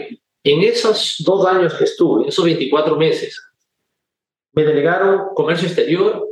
en 0.45 0.63
esos 0.63 1.17
dos 1.25 1.47
años 1.47 1.73
que 1.73 1.85
estuve, 1.85 2.29
esos 2.29 2.45
24 2.45 2.95
meses, 2.97 3.43
me 4.53 4.65
delegaron 4.65 5.35
comercio 5.35 5.67
exterior, 5.67 6.27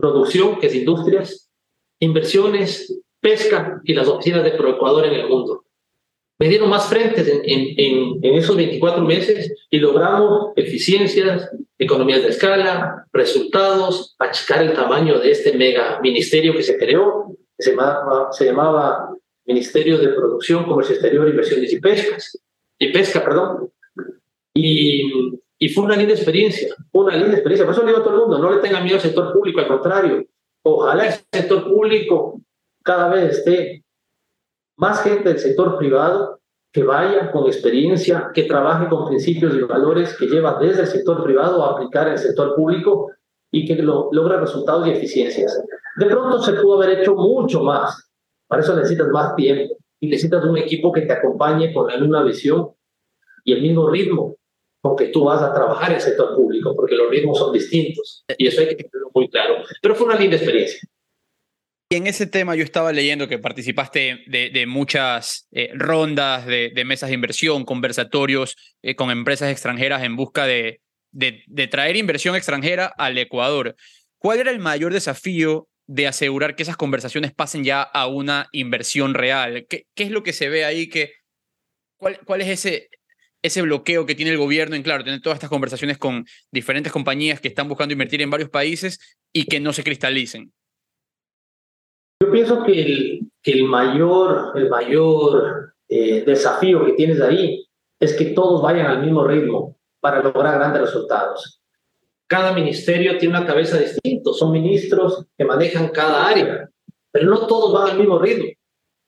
producción, 0.00 0.58
que 0.58 0.66
es 0.66 0.74
industrias, 0.74 1.50
inversiones, 2.00 3.00
pesca 3.20 3.80
y 3.84 3.94
las 3.94 4.08
oficinas 4.08 4.44
de 4.44 4.52
Proecuador 4.52 5.06
en 5.06 5.14
el 5.14 5.28
mundo 5.28 5.64
me 6.40 6.48
dieron 6.48 6.70
más 6.70 6.88
frentes 6.88 7.28
en, 7.28 7.42
en, 7.44 8.18
en, 8.24 8.34
esos 8.34 8.56
24 8.56 9.04
meses 9.04 9.52
y 9.68 9.78
logramos 9.78 10.52
eficiencias, 10.56 11.50
economías 11.78 12.22
de 12.22 12.30
escala, 12.30 13.04
resultados, 13.12 14.16
achicar 14.18 14.62
el 14.62 14.72
tamaño 14.72 15.18
de 15.18 15.32
este 15.32 15.52
mega 15.52 16.00
ministerio 16.00 16.54
que 16.54 16.62
se 16.62 16.78
creó, 16.78 17.36
que 17.58 17.64
se 17.64 17.70
llamaba, 17.72 18.32
se 18.32 18.46
llamaba 18.46 19.14
Ministerio 19.44 19.98
de 19.98 20.08
Producción, 20.08 20.64
Comercio 20.64 20.94
Exterior, 20.94 21.28
Inversiones 21.28 21.74
y 21.74 21.78
Pescas, 21.78 22.42
y 22.78 22.90
Pesca, 22.90 23.22
perdón. 23.22 23.70
Y, 24.54 25.12
y 25.62 25.68
fue 25.68 25.84
una 25.84 25.94
linda 25.94 26.14
experiencia, 26.14 26.74
una 26.92 27.14
linda 27.14 27.34
experiencia. 27.34 27.66
Por 27.66 27.74
eso 27.74 27.82
le 27.82 27.88
digo 27.88 28.00
a 28.00 28.02
todo 28.02 28.14
el 28.14 28.20
mundo, 28.22 28.38
no 28.38 28.50
le 28.50 28.62
tengan 28.62 28.82
miedo 28.82 28.96
al 28.96 29.02
sector 29.02 29.30
público, 29.30 29.60
al 29.60 29.68
contrario, 29.68 30.24
ojalá 30.64 31.06
el 31.06 31.12
sector 31.30 31.64
público 31.64 32.40
cada 32.82 33.10
vez 33.10 33.36
esté 33.38 33.84
más 34.78 35.02
gente 35.02 35.28
del 35.28 35.38
sector 35.38 35.76
privado 35.76 36.40
que 36.72 36.82
vaya 36.82 37.30
con 37.30 37.46
experiencia, 37.46 38.30
que 38.32 38.44
trabaje 38.44 38.88
con 38.88 39.06
principios 39.08 39.54
y 39.54 39.60
valores 39.60 40.16
que 40.16 40.28
lleva 40.28 40.58
desde 40.58 40.82
el 40.82 40.86
sector 40.86 41.22
privado 41.22 41.62
a 41.62 41.72
aplicar 41.72 42.06
en 42.06 42.14
el 42.14 42.18
sector 42.18 42.54
público 42.54 43.10
y 43.52 43.66
que 43.66 43.74
lo, 43.82 44.08
logra 44.12 44.40
resultados 44.40 44.86
y 44.86 44.92
eficiencias. 44.92 45.62
De 45.96 46.06
pronto 46.06 46.40
se 46.40 46.54
pudo 46.54 46.80
haber 46.80 47.00
hecho 47.00 47.14
mucho 47.14 47.62
más. 47.62 48.10
Para 48.46 48.62
eso 48.62 48.74
necesitas 48.74 49.08
más 49.08 49.36
tiempo 49.36 49.76
y 50.00 50.08
necesitas 50.08 50.42
un 50.42 50.56
equipo 50.56 50.90
que 50.90 51.02
te 51.02 51.12
acompañe 51.12 51.70
con 51.74 51.88
la 51.88 51.98
misma 51.98 52.22
visión 52.22 52.70
y 53.44 53.52
el 53.52 53.60
mismo 53.60 53.90
ritmo 53.90 54.36
con 54.80 54.96
que 54.96 55.06
tú 55.06 55.24
vas 55.24 55.42
a 55.42 55.52
trabajar 55.52 55.90
en 55.90 55.96
el 55.96 56.00
sector 56.00 56.34
público, 56.34 56.74
porque 56.74 56.94
los 56.94 57.10
ritmos 57.10 57.38
son 57.38 57.52
distintos 57.52 58.24
y 58.36 58.46
eso 58.46 58.60
hay 58.60 58.68
que 58.68 58.76
tenerlo 58.76 59.10
muy 59.14 59.28
claro. 59.28 59.56
Pero 59.82 59.94
fue 59.94 60.06
una 60.06 60.18
linda 60.18 60.36
experiencia. 60.36 60.80
Y 61.92 61.96
en 61.96 62.06
ese 62.06 62.26
tema 62.26 62.54
yo 62.54 62.62
estaba 62.62 62.92
leyendo 62.92 63.26
que 63.26 63.40
participaste 63.40 64.20
de, 64.28 64.66
muchas 64.66 65.48
eh, 65.50 65.70
rondas 65.74 66.46
de, 66.46 66.84
mesas 66.86 67.08
de 67.08 67.16
inversión, 67.16 67.64
conversatorios 67.64 68.56
eh, 68.80 68.94
con 68.94 69.10
empresas 69.10 69.50
extranjeras 69.50 70.04
en 70.04 70.14
busca 70.14 70.46
de, 70.46 70.80
de, 71.10 71.66
traer 71.66 71.96
inversión 71.96 72.36
extranjera 72.36 72.86
al 72.86 73.18
Ecuador. 73.18 73.74
¿Cuál 74.18 74.38
era 74.38 74.52
el 74.52 74.60
mayor 74.60 74.92
desafío 74.92 75.66
de 75.88 76.06
asegurar 76.06 76.54
que 76.54 76.62
esas 76.62 76.76
conversaciones 76.76 77.34
pasen 77.34 77.64
ya 77.64 77.82
a 77.82 78.06
una 78.06 78.48
inversión 78.52 79.14
real? 79.14 79.66
¿Qué, 79.68 79.86
qué 79.96 80.04
es 80.04 80.12
lo 80.12 80.22
que 80.22 80.32
se 80.32 80.48
ve 80.48 80.64
ahí? 80.64 80.88
Que, 80.88 81.14
¿Cuál, 81.96 82.20
cuál 82.24 82.40
es 82.42 82.48
ese, 82.48 82.88
ese 83.42 83.62
bloqueo 83.62 84.06
que 84.06 84.14
tiene 84.14 84.32
el 84.32 84.38
gobierno 84.38 84.76
en, 84.76 84.82
claro, 84.82 85.04
tener 85.04 85.20
todas 85.20 85.36
estas 85.36 85.50
conversaciones 85.50 85.98
con 85.98 86.26
diferentes 86.52 86.92
compañías 86.92 87.40
que 87.40 87.48
están 87.48 87.68
buscando 87.68 87.92
invertir 87.92 88.22
en 88.22 88.30
varios 88.30 88.50
países 88.50 89.18
y 89.32 89.44
que 89.44 89.60
no 89.60 89.72
se 89.72 89.84
cristalicen? 89.84 90.52
Yo 92.22 92.30
pienso 92.30 92.64
que 92.64 92.82
el, 92.82 93.30
el 93.44 93.64
mayor, 93.64 94.52
el 94.56 94.68
mayor 94.68 95.74
eh, 95.88 96.22
desafío 96.24 96.84
que 96.84 96.92
tienes 96.92 97.20
ahí 97.20 97.66
es 97.98 98.14
que 98.14 98.26
todos 98.26 98.62
vayan 98.62 98.86
al 98.86 99.02
mismo 99.02 99.26
ritmo 99.26 99.76
para 100.00 100.22
lograr 100.22 100.58
grandes 100.58 100.82
resultados. 100.82 101.62
Cada 102.26 102.52
ministerio 102.52 103.18
tiene 103.18 103.36
una 103.38 103.46
cabeza 103.46 103.78
distinta, 103.78 104.32
son 104.32 104.52
ministros 104.52 105.26
que 105.36 105.44
manejan 105.44 105.88
cada 105.88 106.28
área, 106.28 106.70
pero 107.10 107.28
no 107.28 107.46
todos 107.46 107.72
van 107.72 107.90
al 107.90 107.98
mismo 107.98 108.18
ritmo. 108.18 108.50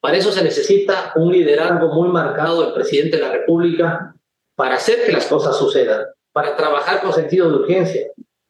Para 0.01 0.17
eso 0.17 0.33
se 0.33 0.43
necesita 0.43 1.13
un 1.15 1.33
liderazgo 1.33 1.95
muy 1.95 2.09
marcado 2.09 2.65
del 2.65 2.75
presidente 2.75 3.19
de 3.19 3.23
la 3.23 3.33
República 3.33 4.17
para 4.63 4.77
hacer 4.77 5.05
que 5.05 5.11
las 5.11 5.27
cosas 5.27 5.59
sucedan. 5.59 6.07
para 6.31 6.55
trabajar 6.57 7.03
con 7.03 7.13
sentido 7.13 7.51
de 7.51 7.57
urgencia, 7.57 8.07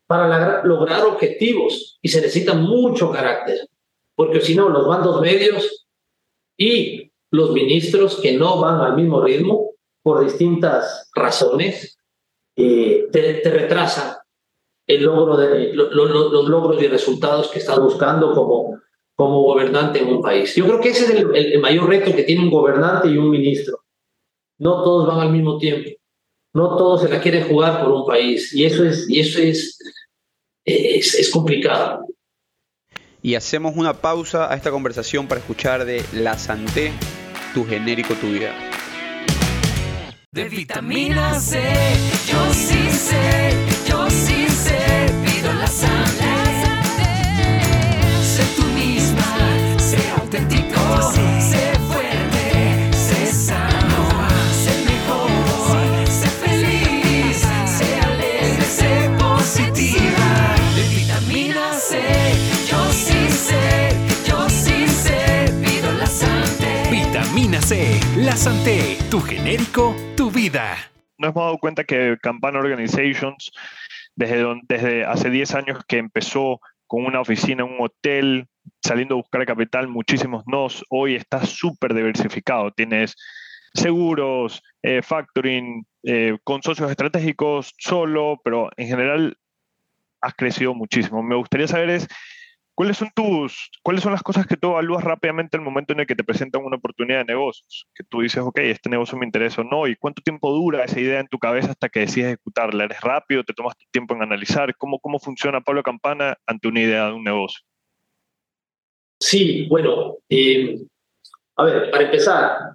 para 0.07 0.63
lograr 0.63 1.07
objetivos 1.07 1.99
y 2.03 2.09
se 2.09 2.21
necesita 2.21 2.53
mucho 2.53 3.11
carácter, 3.11 3.67
porque 4.15 4.43
si 4.43 4.55
no, 4.55 4.69
los 4.69 4.87
bandos 4.87 5.23
medios 5.23 5.87
y 6.59 7.11
los 7.31 7.53
ministros 7.53 8.21
que 8.21 8.35
no 8.37 8.61
van 8.61 8.83
al 8.83 8.95
mismo 8.95 9.23
ritmo 9.23 9.71
por 10.03 10.23
distintas 10.23 11.11
razones 11.15 11.97
eh, 12.57 13.09
te, 13.11 13.41
retrasan 13.45 14.17
el 14.87 15.05
logro 15.05 15.39
de, 15.39 15.73
los 15.73 16.47
logros 16.47 16.83
y 16.83 16.89
resultados 16.89 17.49
que 17.49 17.59
estás 17.59 17.81
buscando 17.81 18.35
como, 18.35 18.79
como 19.15 19.45
gobernante 19.45 20.01
en 20.01 20.09
un 20.09 20.21
país. 20.21 20.55
Yo 20.55 20.67
creo 20.67 20.79
que 20.79 20.91
ese 20.91 21.05
es 21.05 21.25
el 21.55 21.59
mayor 21.61 21.89
reto 21.89 22.15
que 22.15 22.25
tiene 22.25 22.43
un 22.43 22.51
gobernante 22.51 23.09
y 23.09 23.17
un 23.17 23.31
ministro. 23.31 23.79
No 24.59 24.85
todos 24.85 25.09
van 25.09 25.21
al 25.21 25.33
mismo 25.33 25.57
tiempo 25.57 26.02
no 26.55 26.77
todos 26.77 27.03
se 27.03 27.09
la 27.09 27.21
quieren 27.21 27.49
jugar 27.49 27.81
por 27.81 27.93
un 27.93 28.07
país 28.07 28.53
y 28.53 28.65
eso 28.65 28.85
es, 28.85 29.09
y 29.09 29.21
eso 29.21 29.41
es, 29.41 29.79
es, 30.65 31.15
es 31.15 31.31
complicado. 31.31 32.07
Y 33.23 33.37
hacemos 33.37 33.77
una 33.77 33.95
pausa 33.95 34.53
a 34.53 34.57
esta 34.57 34.71
conversación 34.71 35.29
para 35.29 35.41
escuchar 35.41 35.85
de 35.85 36.05
La 36.13 36.37
Santé, 36.37 36.93
tu 37.55 37.65
genérico, 37.65 38.15
tu 38.15 38.29
vida. 38.29 38.53
De 40.33 40.49
vitamina 40.49 41.39
C, 41.39 41.61
yo 42.27 42.53
sí 42.53 42.91
sé, 42.91 43.55
yo 43.87 44.11
sí 44.11 44.49
sé, 44.49 45.07
pido 45.25 45.53
la 45.53 45.67
Santé. 45.67 46.32
Santé, 68.43 68.99
tu 69.09 69.21
genérico, 69.21 69.95
tu 70.17 70.29
vida. 70.29 70.77
Nos 71.17 71.31
hemos 71.31 71.45
dado 71.45 71.59
cuenta 71.59 71.85
que 71.85 72.17
Campana 72.21 72.59
Organizations, 72.59 73.53
desde, 74.17 74.45
desde 74.65 75.05
hace 75.05 75.31
10 75.31 75.55
años 75.55 75.79
que 75.87 75.99
empezó 75.99 76.59
con 76.89 77.07
una 77.07 77.21
oficina 77.21 77.63
un 77.63 77.77
hotel, 77.79 78.49
saliendo 78.83 79.15
a 79.15 79.19
buscar 79.19 79.47
capital, 79.47 79.87
muchísimos 79.87 80.43
nos, 80.49 80.85
hoy 80.91 81.15
está 81.15 81.47
súper 81.47 81.95
diversificado. 81.95 82.73
Tienes 82.73 83.15
seguros, 83.75 84.61
eh, 84.83 85.03
factoring, 85.03 85.87
eh, 86.03 86.37
con 86.43 86.65
socios 86.65 86.91
estratégicos 86.91 87.73
solo, 87.79 88.41
pero 88.43 88.71
en 88.77 88.89
general 88.89 89.37
has 90.21 90.35
crecido 90.35 90.75
muchísimo. 90.75 91.23
Me 91.23 91.37
gustaría 91.37 91.69
saber 91.69 91.91
es, 91.91 92.09
¿cuáles 92.75 92.97
son 92.97 93.11
tus, 93.15 93.71
cuáles 93.83 94.03
son 94.03 94.13
las 94.13 94.23
cosas 94.23 94.47
que 94.47 94.57
tú 94.57 94.69
evalúas 94.69 95.05
rápidamente 95.05 95.57
el 95.57 95.63
momento 95.63 95.93
en 95.93 96.01
el 96.01 96.07
que 96.07 96.15
te 96.15 96.25
presentan 96.25 96.65
una 96.65 96.77
oportunidad 96.77 97.19
de 97.19 97.25
negocios? 97.27 97.87
Que 97.95 98.05
tú 98.05 98.21
dices, 98.21 98.43
ok, 98.43 98.59
este 98.59 98.91
negocio 98.91 99.19
me 99.19 99.27
interesa 99.27 99.61
o 99.63 99.65
no, 99.65 99.87
y 99.87 99.97
cuánto 99.97 100.23
tiempo 100.23 100.53
dura 100.53 100.85
esa 100.85 101.01
idea 101.01 101.21
en 101.21 101.29
tu 101.29 101.39
cabeza 101.39 101.71
hasta 101.71 101.89
que 101.89 102.01
decides 102.01 102.29
ejecutarla. 102.29 102.85
¿Eres 102.85 103.01
rápido? 103.01 103.45
¿Te 103.45 103.53
tomas 103.53 103.77
tu 103.77 103.85
tiempo 103.91 104.15
en 104.15 104.23
analizar? 104.23 104.75
¿Cómo, 104.77 104.99
cómo 104.99 105.19
funciona 105.19 105.61
Pablo 105.61 105.83
Campana 105.83 106.37
ante 106.47 106.69
una 106.69 106.81
idea 106.81 107.07
de 107.07 107.13
un 107.13 107.25
negocio? 107.25 107.61
Sí, 109.21 109.67
bueno, 109.69 110.19
eh, 110.29 110.79
a 111.57 111.65
ver, 111.65 111.91
para 111.91 112.05
empezar, 112.05 112.73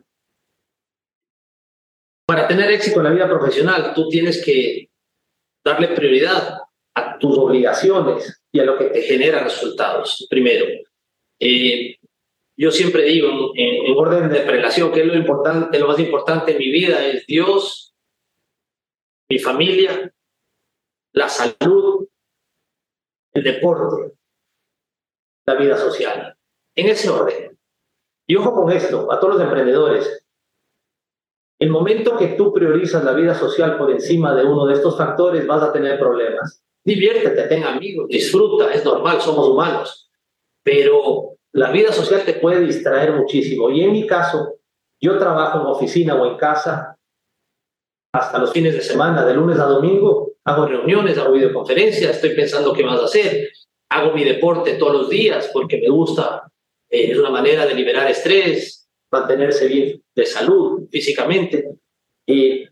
para 2.25 2.47
tener 2.47 2.71
éxito 2.71 2.99
en 2.99 3.03
la 3.03 3.11
vida 3.11 3.27
profesional, 3.27 3.93
tú 3.93 4.07
tienes 4.07 4.43
que 4.43 4.89
darle 5.65 5.89
prioridad 5.89 6.59
a 6.95 7.17
tus 7.19 7.37
obligaciones 7.37 8.36
y 8.51 8.59
a 8.59 8.65
lo 8.65 8.77
que 8.77 8.85
te 8.85 9.01
genera 9.01 9.43
resultados, 9.43 10.25
primero. 10.29 10.65
Eh, 11.39 11.97
yo 12.57 12.71
siempre 12.71 13.03
digo, 13.03 13.51
en, 13.55 13.85
en 13.85 13.97
orden 13.97 14.29
de 14.29 14.39
prelación, 14.41 14.91
que 14.91 15.03
lo 15.03 15.15
importante, 15.15 15.79
lo 15.79 15.87
más 15.87 15.99
importante 15.99 16.53
en 16.53 16.57
mi 16.57 16.71
vida 16.71 17.05
es 17.05 17.25
Dios, 17.27 17.93
mi 19.29 19.39
familia, 19.39 20.11
la 21.13 21.29
salud, 21.29 22.07
el 23.33 23.43
deporte, 23.43 24.13
la 25.45 25.55
vida 25.55 25.77
social. 25.77 26.35
En 26.75 26.87
ese 26.87 27.09
orden. 27.09 27.57
Y 28.27 28.35
ojo 28.35 28.53
con 28.53 28.71
esto, 28.71 29.11
a 29.11 29.19
todos 29.19 29.35
los 29.35 29.43
emprendedores. 29.43 30.25
El 31.59 31.69
momento 31.69 32.17
que 32.17 32.29
tú 32.29 32.53
priorizas 32.53 33.03
la 33.03 33.13
vida 33.13 33.33
social 33.33 33.77
por 33.77 33.89
encima 33.91 34.35
de 34.35 34.45
uno 34.45 34.65
de 34.65 34.73
estos 34.73 34.97
factores, 34.97 35.47
vas 35.47 35.63
a 35.63 35.73
tener 35.73 35.97
problemas. 35.97 36.63
Diviértete, 36.87 37.49
ten 37.49 37.65
amigos, 37.65 38.07
disfruta, 38.07 38.71
es 38.73 38.85
normal, 38.85 39.19
somos 39.19 39.49
humanos. 39.49 40.09
Pero 40.63 41.35
la 41.51 41.69
vida 41.69 41.91
social 41.91 42.23
te 42.23 42.35
puede 42.35 42.61
distraer 42.61 43.11
muchísimo. 43.11 43.69
Y 43.69 43.83
en 43.83 43.91
mi 43.91 44.07
caso, 44.07 44.53
yo 45.01 45.19
trabajo 45.19 45.59
en 45.59 45.65
oficina 45.65 46.15
o 46.15 46.31
en 46.31 46.37
casa 46.37 46.97
hasta 48.13 48.39
los 48.39 48.53
fines 48.53 48.73
de 48.73 48.81
semana, 48.81 49.25
de 49.25 49.33
lunes 49.33 49.59
a 49.59 49.65
domingo, 49.65 50.35
hago 50.45 50.65
reuniones, 50.65 51.17
hago 51.17 51.33
videoconferencias, 51.33 52.15
estoy 52.15 52.33
pensando 52.33 52.71
qué 52.71 52.85
más 52.85 53.01
hacer, 53.01 53.49
hago 53.89 54.13
mi 54.13 54.23
deporte 54.23 54.75
todos 54.75 54.93
los 54.93 55.09
días 55.09 55.49
porque 55.51 55.81
me 55.81 55.89
gusta, 55.89 56.49
eh, 56.89 57.11
es 57.11 57.17
una 57.17 57.31
manera 57.31 57.65
de 57.65 57.75
liberar 57.75 58.09
estrés, 58.09 58.87
mantenerse 59.11 59.67
bien 59.67 60.01
de 60.15 60.25
salud 60.25 60.87
físicamente, 60.89 61.69
eh, 62.27 62.69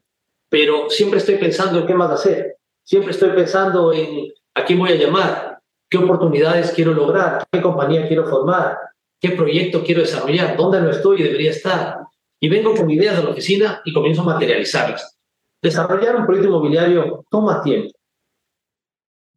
pero 0.47 0.89
siempre 0.89 1.19
estoy 1.19 1.36
pensando 1.36 1.80
en 1.80 1.86
qué 1.86 1.93
más 1.93 2.12
hacer, 2.12 2.55
siempre 2.86 3.12
estoy 3.12 3.32
pensando 3.32 3.91
en 3.91 4.32
a 4.54 4.63
quién 4.63 4.80
voy 4.80 4.91
a 4.91 4.95
llamar, 4.95 5.60
qué 5.89 5.98
oportunidades 5.98 6.71
quiero 6.71 6.93
lograr, 6.93 7.43
qué 7.52 7.62
compañía 7.62 8.08
quiero 8.08 8.26
formar, 8.26 8.78
qué 9.19 9.32
proyecto 9.32 9.84
quiero 9.84 10.02
desarrollar, 10.02 10.56
dónde 10.56 10.80
no 10.80 10.91
estoy 10.91 11.19
y 11.19 11.24
debería 11.24 11.52
estar. 11.52 11.98
Y 12.39 12.48
vengo 12.48 12.74
con 12.74 12.89
ideas 12.89 13.17
de 13.17 13.24
la 13.24 13.30
oficina 13.32 13.82
y 13.84 13.91
comienzo 13.91 14.21
a 14.21 14.26
materializarlas. 14.26 15.17
Desarrollar 15.62 16.15
un 16.15 16.26
proyecto 16.26 16.50
inmobiliario 16.50 17.26
toma 17.30 17.62
tiempo. 17.62 17.91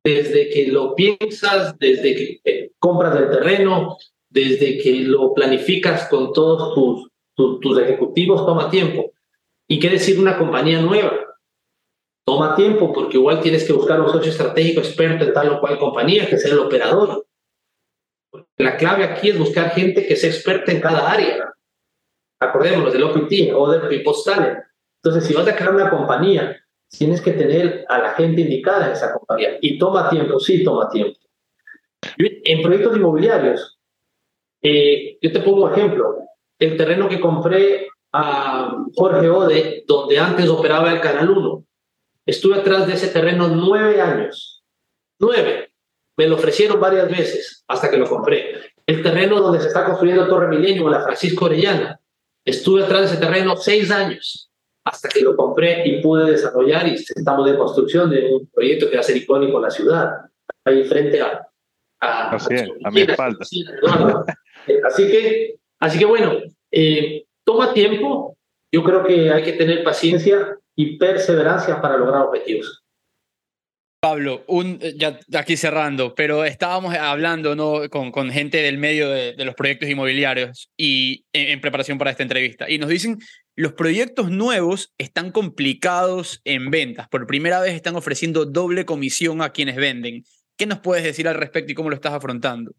Desde 0.05 0.51
que 0.51 0.69
lo 0.69 0.95
piensas, 0.95 1.77
desde 1.79 2.15
que 2.15 2.41
eh, 2.45 2.71
compras 2.79 3.17
el 3.17 3.31
terreno, 3.31 3.97
desde 4.29 4.79
que 4.79 5.01
lo 5.01 5.35
planificas 5.35 6.09
con 6.09 6.33
todos 6.33 6.75
tus, 6.75 7.09
tus, 7.35 7.61
tus 7.61 7.79
ejecutivos, 7.79 8.45
toma 8.45 8.71
tiempo. 8.71 9.13
Y 9.67 9.79
qué 9.79 9.91
decir 9.91 10.19
una 10.19 10.39
compañía 10.39 10.81
nueva. 10.81 11.28
Toma 12.29 12.55
tiempo 12.55 12.93
porque 12.93 13.17
igual 13.17 13.41
tienes 13.41 13.65
que 13.65 13.73
buscar 13.73 13.99
un 14.03 14.11
socio 14.11 14.31
estratégico 14.31 14.83
experto 14.83 15.25
en 15.25 15.33
tal 15.33 15.49
o 15.49 15.61
cual 15.61 15.79
compañía, 15.79 16.29
que 16.29 16.37
sea 16.37 16.53
el 16.53 16.59
operador. 16.59 17.27
La 18.59 18.77
clave 18.77 19.05
aquí 19.05 19.31
es 19.31 19.39
buscar 19.39 19.71
gente 19.71 20.07
que 20.07 20.15
sea 20.15 20.29
experta 20.29 20.71
en 20.71 20.79
cada 20.83 21.11
área. 21.11 21.51
Acordémonos 22.39 22.93
del 22.93 23.05
OPT, 23.05 23.55
Other 23.55 23.89
People's 23.89 24.25
Talent. 24.25 24.59
Entonces, 25.03 25.27
si 25.27 25.33
vas 25.33 25.49
a 25.49 25.57
crear 25.57 25.75
una 25.75 25.89
compañía, 25.89 26.55
tienes 26.91 27.23
que 27.23 27.33
tener 27.33 27.87
a 27.89 27.97
la 27.97 28.11
gente 28.11 28.43
indicada 28.43 28.89
en 28.89 28.93
esa 28.93 29.15
compañía. 29.15 29.57
Y 29.63 29.79
toma 29.79 30.11
tiempo, 30.11 30.39
sí, 30.39 30.63
toma 30.63 30.91
tiempo. 30.91 31.19
En 32.19 32.61
proyectos 32.61 32.95
inmobiliarios, 32.95 33.79
eh, 34.61 35.17
yo 35.23 35.33
te 35.33 35.41
pongo 35.41 35.65
un 35.65 35.73
ejemplo. 35.73 36.19
El 36.59 36.77
terreno 36.77 37.09
que 37.09 37.21
compré 37.21 37.89
a 38.13 38.85
Jorge 38.95 39.31
Ode, 39.31 39.85
donde 39.87 40.19
antes 40.19 40.47
operaba 40.51 40.93
el 40.93 41.01
Canal 41.01 41.31
1, 41.31 41.65
estuve 42.29 42.57
atrás 42.57 42.87
de 42.87 42.93
ese 42.93 43.09
terreno 43.09 43.49
nueve 43.49 44.01
años. 44.01 44.63
Nueve. 45.19 45.73
Me 46.17 46.27
lo 46.27 46.35
ofrecieron 46.37 46.79
varias 46.79 47.09
veces 47.09 47.65
hasta 47.67 47.91
que 47.91 47.97
lo 47.97 48.09
compré. 48.09 48.73
El 48.87 49.03
terreno 49.03 49.41
donde 49.41 49.61
se 49.61 49.69
está 49.69 49.85
construyendo 49.85 50.29
Torre 50.29 50.49
Milenio, 50.49 50.89
la 50.89 51.03
Francisco 51.03 51.47
Orellana, 51.47 51.99
estuve 52.45 52.85
atrás 52.85 53.01
de 53.01 53.07
ese 53.07 53.17
terreno 53.17 53.57
seis 53.57 53.91
años 53.91 54.51
hasta 54.85 55.09
que 55.09 55.21
lo 55.21 55.37
compré 55.37 55.87
y 55.87 56.03
pude 56.03 56.31
desarrollar 56.31 56.87
y 56.89 56.95
estamos 56.95 57.49
en 57.49 57.57
construcción 57.57 58.11
de 58.11 58.31
un 58.33 58.47
proyecto 58.49 58.89
que 58.89 58.97
va 58.97 59.01
a 59.01 59.05
ser 59.05 59.17
icónico 59.17 59.57
en 59.59 59.63
la 59.63 59.71
ciudad, 59.71 60.13
ahí 60.65 60.85
frente 60.85 61.21
a... 61.21 61.47
a 62.01 62.31
Así 62.31 62.55
es, 62.55 62.71
a 62.85 62.91
mi 62.91 63.03
espalda. 63.03 63.39
Así 64.85 65.11
que, 65.11 65.57
así 65.79 65.99
que 65.99 66.05
bueno, 66.05 66.39
eh, 66.71 67.25
toma 67.45 67.75
tiempo, 67.75 68.37
yo 68.73 68.83
creo 68.83 69.05
que 69.05 69.31
hay 69.31 69.43
que 69.43 69.53
tener 69.53 69.85
paciencia 69.85 70.59
y 70.79 70.97
perseverancia 70.97 71.81
para 71.81 71.97
lograr 71.97 72.23
objetivos. 72.23 72.85
Pablo, 74.01 74.45
un, 74.47 74.79
ya 74.79 75.19
aquí 75.35 75.57
cerrando, 75.57 76.15
pero 76.15 76.45
estábamos 76.45 76.95
hablando 76.95 77.57
¿no? 77.57 77.91
con, 77.91 78.13
con 78.13 78.31
gente 78.31 78.59
del 78.59 78.79
medio 78.79 79.09
de, 79.09 79.33
de 79.33 79.45
los 79.45 79.57
proyectos 79.57 79.89
inmobiliarios 79.89 80.71
y 80.77 81.25
en, 81.33 81.49
en, 81.49 81.61
preparación 81.61 81.99
para 81.99 82.13
esta 82.13 82.23
entrevista. 82.23 82.71
Y 82.71 82.79
nos 82.79 82.91
dicen, 82.91 83.19
los 83.57 83.73
proyectos 83.73 84.31
nuevos 84.31 84.95
están 84.99 85.33
complicados 85.33 86.41
en 86.45 86.71
ventas. 86.71 87.09
Por 87.09 87.27
primera 87.27 87.61
vez 87.61 87.75
están 87.75 87.97
ofreciendo 87.97 88.45
doble 88.45 88.85
comisión 88.85 89.43
a 89.43 89.51
quienes 89.51 89.75
venden. 89.75 90.23
¿Qué 90.57 90.67
nos 90.67 90.79
puedes 90.79 91.03
decir 91.03 91.27
al 91.27 91.35
respecto 91.35 91.73
y 91.73 91.75
cómo 91.75 91.91
lo 91.91 91.97
estás 91.97 92.13
afrontando? 92.13 92.71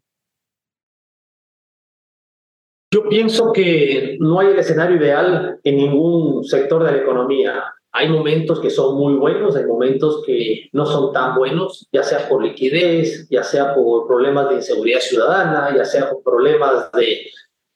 Yo 2.92 3.10
pienso 3.10 3.52
que 3.52 4.16
no 4.20 4.40
hay 4.40 4.48
el 4.48 4.58
escenario 4.58 4.96
ideal 4.96 5.60
en 5.62 5.76
ningún 5.76 6.42
sector 6.44 6.82
de 6.82 6.92
la 6.92 6.98
economía. 6.98 7.62
Hay 7.92 8.08
momentos 8.08 8.60
que 8.60 8.70
son 8.70 8.96
muy 8.96 9.14
buenos, 9.14 9.56
hay 9.56 9.64
momentos 9.66 10.22
que 10.24 10.68
no 10.72 10.86
son 10.86 11.12
tan 11.12 11.34
buenos, 11.34 11.88
ya 11.92 12.02
sea 12.04 12.28
por 12.28 12.42
liquidez, 12.42 13.28
ya 13.28 13.42
sea 13.42 13.74
por 13.74 14.06
problemas 14.06 14.48
de 14.48 14.56
inseguridad 14.56 15.00
ciudadana, 15.00 15.74
ya 15.76 15.84
sea 15.84 16.08
por 16.10 16.22
problemas 16.22 16.92
de, 16.92 17.26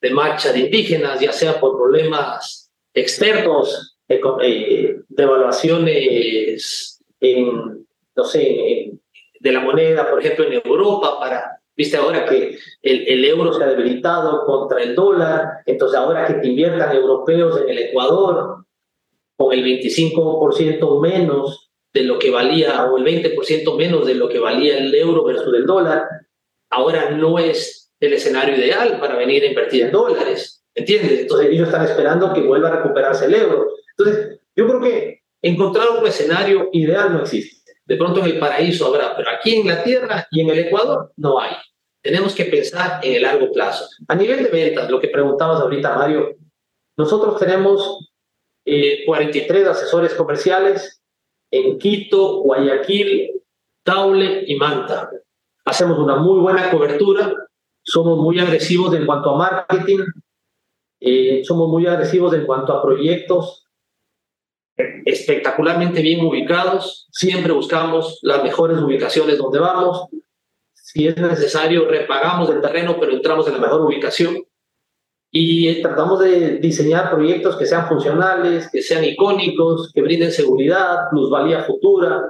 de 0.00 0.10
marcha 0.10 0.52
de 0.52 0.60
indígenas, 0.60 1.18
ya 1.20 1.32
sea 1.32 1.58
por 1.58 1.76
problemas 1.76 2.70
externos, 2.94 3.96
eco- 4.08 4.38
eh, 4.40 5.00
devaluaciones 5.08 7.00
en, 7.20 7.86
no 8.16 8.24
sé, 8.24 8.82
en- 8.82 9.00
de 9.40 9.52
la 9.52 9.60
moneda, 9.60 10.08
por 10.08 10.20
ejemplo, 10.20 10.44
en 10.46 10.54
Europa, 10.64 11.18
para, 11.18 11.58
viste 11.76 11.96
ahora 11.96 12.24
que 12.24 12.56
el, 12.82 13.08
el 13.08 13.24
euro 13.26 13.52
se 13.52 13.62
ha 13.62 13.66
debilitado 13.66 14.44
contra 14.46 14.82
el 14.82 14.94
dólar, 14.94 15.48
entonces 15.66 15.98
ahora 15.98 16.26
que 16.26 16.34
te 16.34 16.46
inviertan 16.48 16.94
europeos 16.96 17.60
en 17.60 17.68
el 17.68 17.78
Ecuador, 17.78 18.63
con 19.36 19.52
el 19.52 19.64
25% 19.64 21.00
menos 21.00 21.70
de 21.92 22.02
lo 22.02 22.18
que 22.18 22.30
valía, 22.30 22.84
o 22.86 22.98
el 22.98 23.04
20% 23.04 23.76
menos 23.76 24.06
de 24.06 24.14
lo 24.14 24.28
que 24.28 24.38
valía 24.38 24.78
el 24.78 24.94
euro 24.94 25.24
versus 25.24 25.54
el 25.54 25.64
dólar, 25.64 26.06
ahora 26.70 27.10
no 27.10 27.38
es 27.38 27.92
el 28.00 28.12
escenario 28.12 28.56
ideal 28.56 28.98
para 29.00 29.16
venir 29.16 29.44
a 29.44 29.46
invertir 29.46 29.84
en 29.84 29.92
dólares, 29.92 30.64
¿entiendes? 30.74 31.20
Entonces 31.20 31.50
ellos 31.50 31.68
están 31.68 31.84
esperando 31.84 32.32
que 32.32 32.40
vuelva 32.40 32.68
a 32.68 32.76
recuperarse 32.76 33.26
el 33.26 33.34
euro. 33.34 33.66
Entonces, 33.96 34.40
yo 34.56 34.66
creo 34.66 34.80
que 34.80 35.22
encontrar 35.40 35.90
un 36.00 36.06
escenario 36.06 36.68
ideal 36.72 37.12
no 37.12 37.22
existe. 37.22 37.72
De 37.86 37.96
pronto 37.96 38.20
en 38.20 38.26
el 38.26 38.38
paraíso 38.38 38.86
habrá, 38.86 39.16
pero 39.16 39.30
aquí 39.30 39.56
en 39.56 39.68
la 39.68 39.84
Tierra 39.84 40.26
y 40.30 40.40
en 40.40 40.50
el 40.50 40.58
Ecuador 40.60 41.12
no 41.16 41.38
hay. 41.38 41.52
Tenemos 42.02 42.34
que 42.34 42.46
pensar 42.46 43.00
en 43.02 43.14
el 43.14 43.22
largo 43.22 43.50
plazo. 43.52 43.86
A 44.08 44.14
nivel 44.14 44.42
de 44.42 44.50
ventas, 44.50 44.90
lo 44.90 45.00
que 45.00 45.08
preguntabas 45.08 45.60
ahorita, 45.60 45.96
Mario, 45.96 46.36
nosotros 46.96 47.38
tenemos 47.38 48.13
eh, 48.64 49.04
43 49.04 49.66
asesores 49.66 50.14
comerciales 50.14 51.02
en 51.50 51.78
Quito, 51.78 52.40
Guayaquil, 52.42 53.42
Taule 53.82 54.44
y 54.46 54.56
Manta. 54.56 55.10
Hacemos 55.64 55.98
una 55.98 56.16
muy 56.16 56.40
buena 56.40 56.70
cobertura, 56.70 57.32
somos 57.82 58.18
muy 58.18 58.38
agresivos 58.38 58.94
en 58.94 59.06
cuanto 59.06 59.30
a 59.30 59.36
marketing, 59.36 60.00
eh, 61.00 61.42
somos 61.44 61.68
muy 61.68 61.86
agresivos 61.86 62.32
en 62.34 62.46
cuanto 62.46 62.72
a 62.72 62.82
proyectos. 62.82 63.66
Espectacularmente 65.04 66.02
bien 66.02 66.24
ubicados, 66.24 67.06
siempre 67.12 67.52
buscamos 67.52 68.18
las 68.22 68.42
mejores 68.42 68.78
ubicaciones 68.78 69.38
donde 69.38 69.60
vamos, 69.60 70.08
si 70.72 71.06
es 71.06 71.16
necesario 71.16 71.88
repagamos 71.88 72.50
el 72.50 72.60
terreno, 72.60 72.96
pero 72.98 73.12
entramos 73.12 73.46
en 73.46 73.54
la 73.54 73.60
mejor 73.60 73.82
ubicación 73.82 74.44
y 75.36 75.82
tratamos 75.82 76.20
de 76.20 76.58
diseñar 76.58 77.10
proyectos 77.10 77.56
que 77.56 77.66
sean 77.66 77.88
funcionales, 77.88 78.70
que 78.70 78.80
sean 78.80 79.02
icónicos, 79.02 79.90
que 79.92 80.00
brinden 80.00 80.30
seguridad, 80.30 81.10
plusvalía 81.10 81.64
futura 81.64 82.22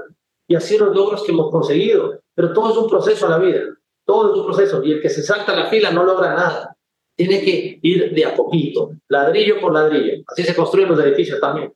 y 0.48 0.54
así 0.54 0.78
los 0.78 0.96
logros 0.96 1.22
que 1.22 1.32
hemos 1.32 1.50
conseguido. 1.50 2.22
Pero 2.34 2.54
todo 2.54 2.70
es 2.70 2.78
un 2.78 2.88
proceso 2.88 3.26
en 3.26 3.30
la 3.32 3.38
vida, 3.38 3.60
todo 4.06 4.32
es 4.32 4.40
un 4.40 4.46
proceso 4.46 4.82
y 4.82 4.92
el 4.92 5.02
que 5.02 5.10
se 5.10 5.22
salta 5.22 5.54
la 5.54 5.66
fila 5.66 5.90
no 5.90 6.02
logra 6.02 6.34
nada. 6.34 6.74
Tiene 7.14 7.42
que 7.42 7.78
ir 7.82 8.14
de 8.14 8.24
a 8.24 8.34
poquito, 8.34 8.92
ladrillo 9.08 9.60
por 9.60 9.74
ladrillo. 9.74 10.24
Así 10.26 10.42
se 10.42 10.56
construyen 10.56 10.88
los 10.88 10.98
edificios 11.04 11.38
también. 11.38 11.74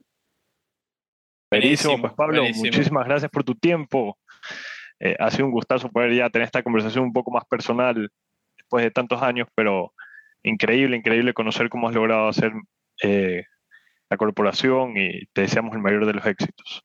Buenísimo, 1.50 2.00
pues 2.00 2.14
Pablo, 2.14 2.42
muchísimas 2.54 3.04
gracias 3.06 3.30
por 3.30 3.44
tu 3.44 3.54
tiempo. 3.54 4.16
Eh, 4.98 5.14
ha 5.18 5.30
sido 5.30 5.44
un 5.44 5.52
gustazo 5.52 5.90
poder 5.90 6.14
ya 6.14 6.30
tener 6.30 6.46
esta 6.46 6.62
conversación 6.62 7.04
un 7.04 7.12
poco 7.12 7.30
más 7.30 7.44
personal 7.44 8.10
después 8.56 8.82
de 8.82 8.90
tantos 8.90 9.20
años, 9.20 9.46
pero 9.54 9.92
increíble, 10.48 10.96
increíble 10.96 11.34
conocer 11.34 11.68
cómo 11.68 11.88
has 11.88 11.94
logrado 11.94 12.28
hacer 12.28 12.52
eh, 13.02 13.44
la 14.10 14.16
corporación 14.16 14.96
y 14.96 15.26
te 15.32 15.42
deseamos 15.42 15.74
el 15.74 15.80
mayor 15.80 16.06
de 16.06 16.14
los 16.14 16.26
éxitos. 16.26 16.82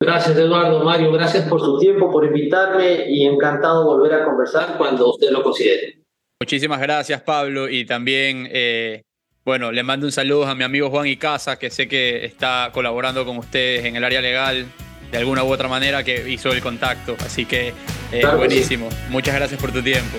Gracias, 0.00 0.36
Eduardo, 0.36 0.84
Mario, 0.84 1.12
gracias 1.12 1.48
por 1.48 1.60
su 1.60 1.78
tiempo, 1.78 2.10
por 2.10 2.24
invitarme 2.24 3.08
y 3.08 3.26
encantado 3.26 3.84
volver 3.84 4.14
a 4.14 4.24
conversar 4.24 4.76
cuando 4.76 5.10
usted 5.10 5.30
lo 5.30 5.42
considere. 5.42 6.00
Muchísimas 6.40 6.80
gracias, 6.80 7.22
Pablo. 7.22 7.68
Y 7.68 7.86
también, 7.86 8.48
eh, 8.50 9.02
bueno, 9.44 9.72
le 9.72 9.82
mando 9.82 10.06
un 10.06 10.12
saludo 10.12 10.46
a 10.46 10.54
mi 10.54 10.64
amigo 10.64 10.90
Juan 10.90 11.06
Icaza, 11.06 11.58
que 11.58 11.70
sé 11.70 11.88
que 11.88 12.24
está 12.24 12.70
colaborando 12.72 13.24
con 13.24 13.38
ustedes 13.38 13.84
en 13.84 13.96
el 13.96 14.04
área 14.04 14.20
legal 14.20 14.66
de 15.10 15.18
alguna 15.18 15.44
u 15.44 15.52
otra 15.52 15.68
manera, 15.68 16.02
que 16.02 16.28
hizo 16.28 16.52
el 16.52 16.60
contacto. 16.60 17.16
Así 17.20 17.46
que, 17.46 17.68
eh, 17.68 18.20
Claro 18.20 18.40
que 18.40 18.50
sí. 18.50 18.54
buenísimo. 18.76 18.88
Muchas 19.10 19.34
gracias 19.36 19.60
por 19.60 19.72
tu 19.72 19.80
tiempo. 19.80 20.18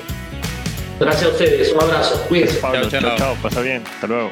Gracias 1.00 1.26
a 1.26 1.30
ustedes, 1.30 1.74
un 1.74 1.82
abrazo, 1.82 2.22
cuídense. 2.28 2.60
Pablo, 2.60 2.90
chao. 2.90 3.02
chao, 3.02 3.18
chao, 3.18 3.36
pasa 3.42 3.62
bien, 3.62 3.84
hasta 3.86 4.08
luego. 4.08 4.32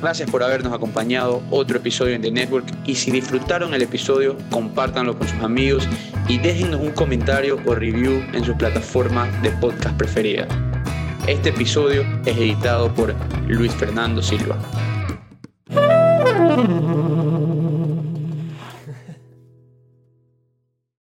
Gracias 0.00 0.30
por 0.30 0.42
habernos 0.42 0.72
acompañado 0.72 1.42
otro 1.50 1.78
episodio 1.78 2.14
en 2.14 2.22
The 2.22 2.30
Network 2.30 2.66
y 2.84 2.94
si 2.94 3.10
disfrutaron 3.10 3.74
el 3.74 3.82
episodio, 3.82 4.36
compártanlo 4.50 5.18
con 5.18 5.26
sus 5.26 5.42
amigos 5.42 5.88
y 6.28 6.38
déjennos 6.38 6.80
un 6.80 6.92
comentario 6.92 7.58
o 7.66 7.74
review 7.74 8.22
en 8.32 8.44
su 8.44 8.56
plataforma 8.56 9.26
de 9.42 9.50
podcast 9.52 9.96
preferida. 9.96 10.46
Este 11.26 11.48
episodio 11.48 12.04
es 12.24 12.36
editado 12.36 12.94
por 12.94 13.14
Luis 13.48 13.72
Fernando 13.74 14.22
Silva. 14.22 14.56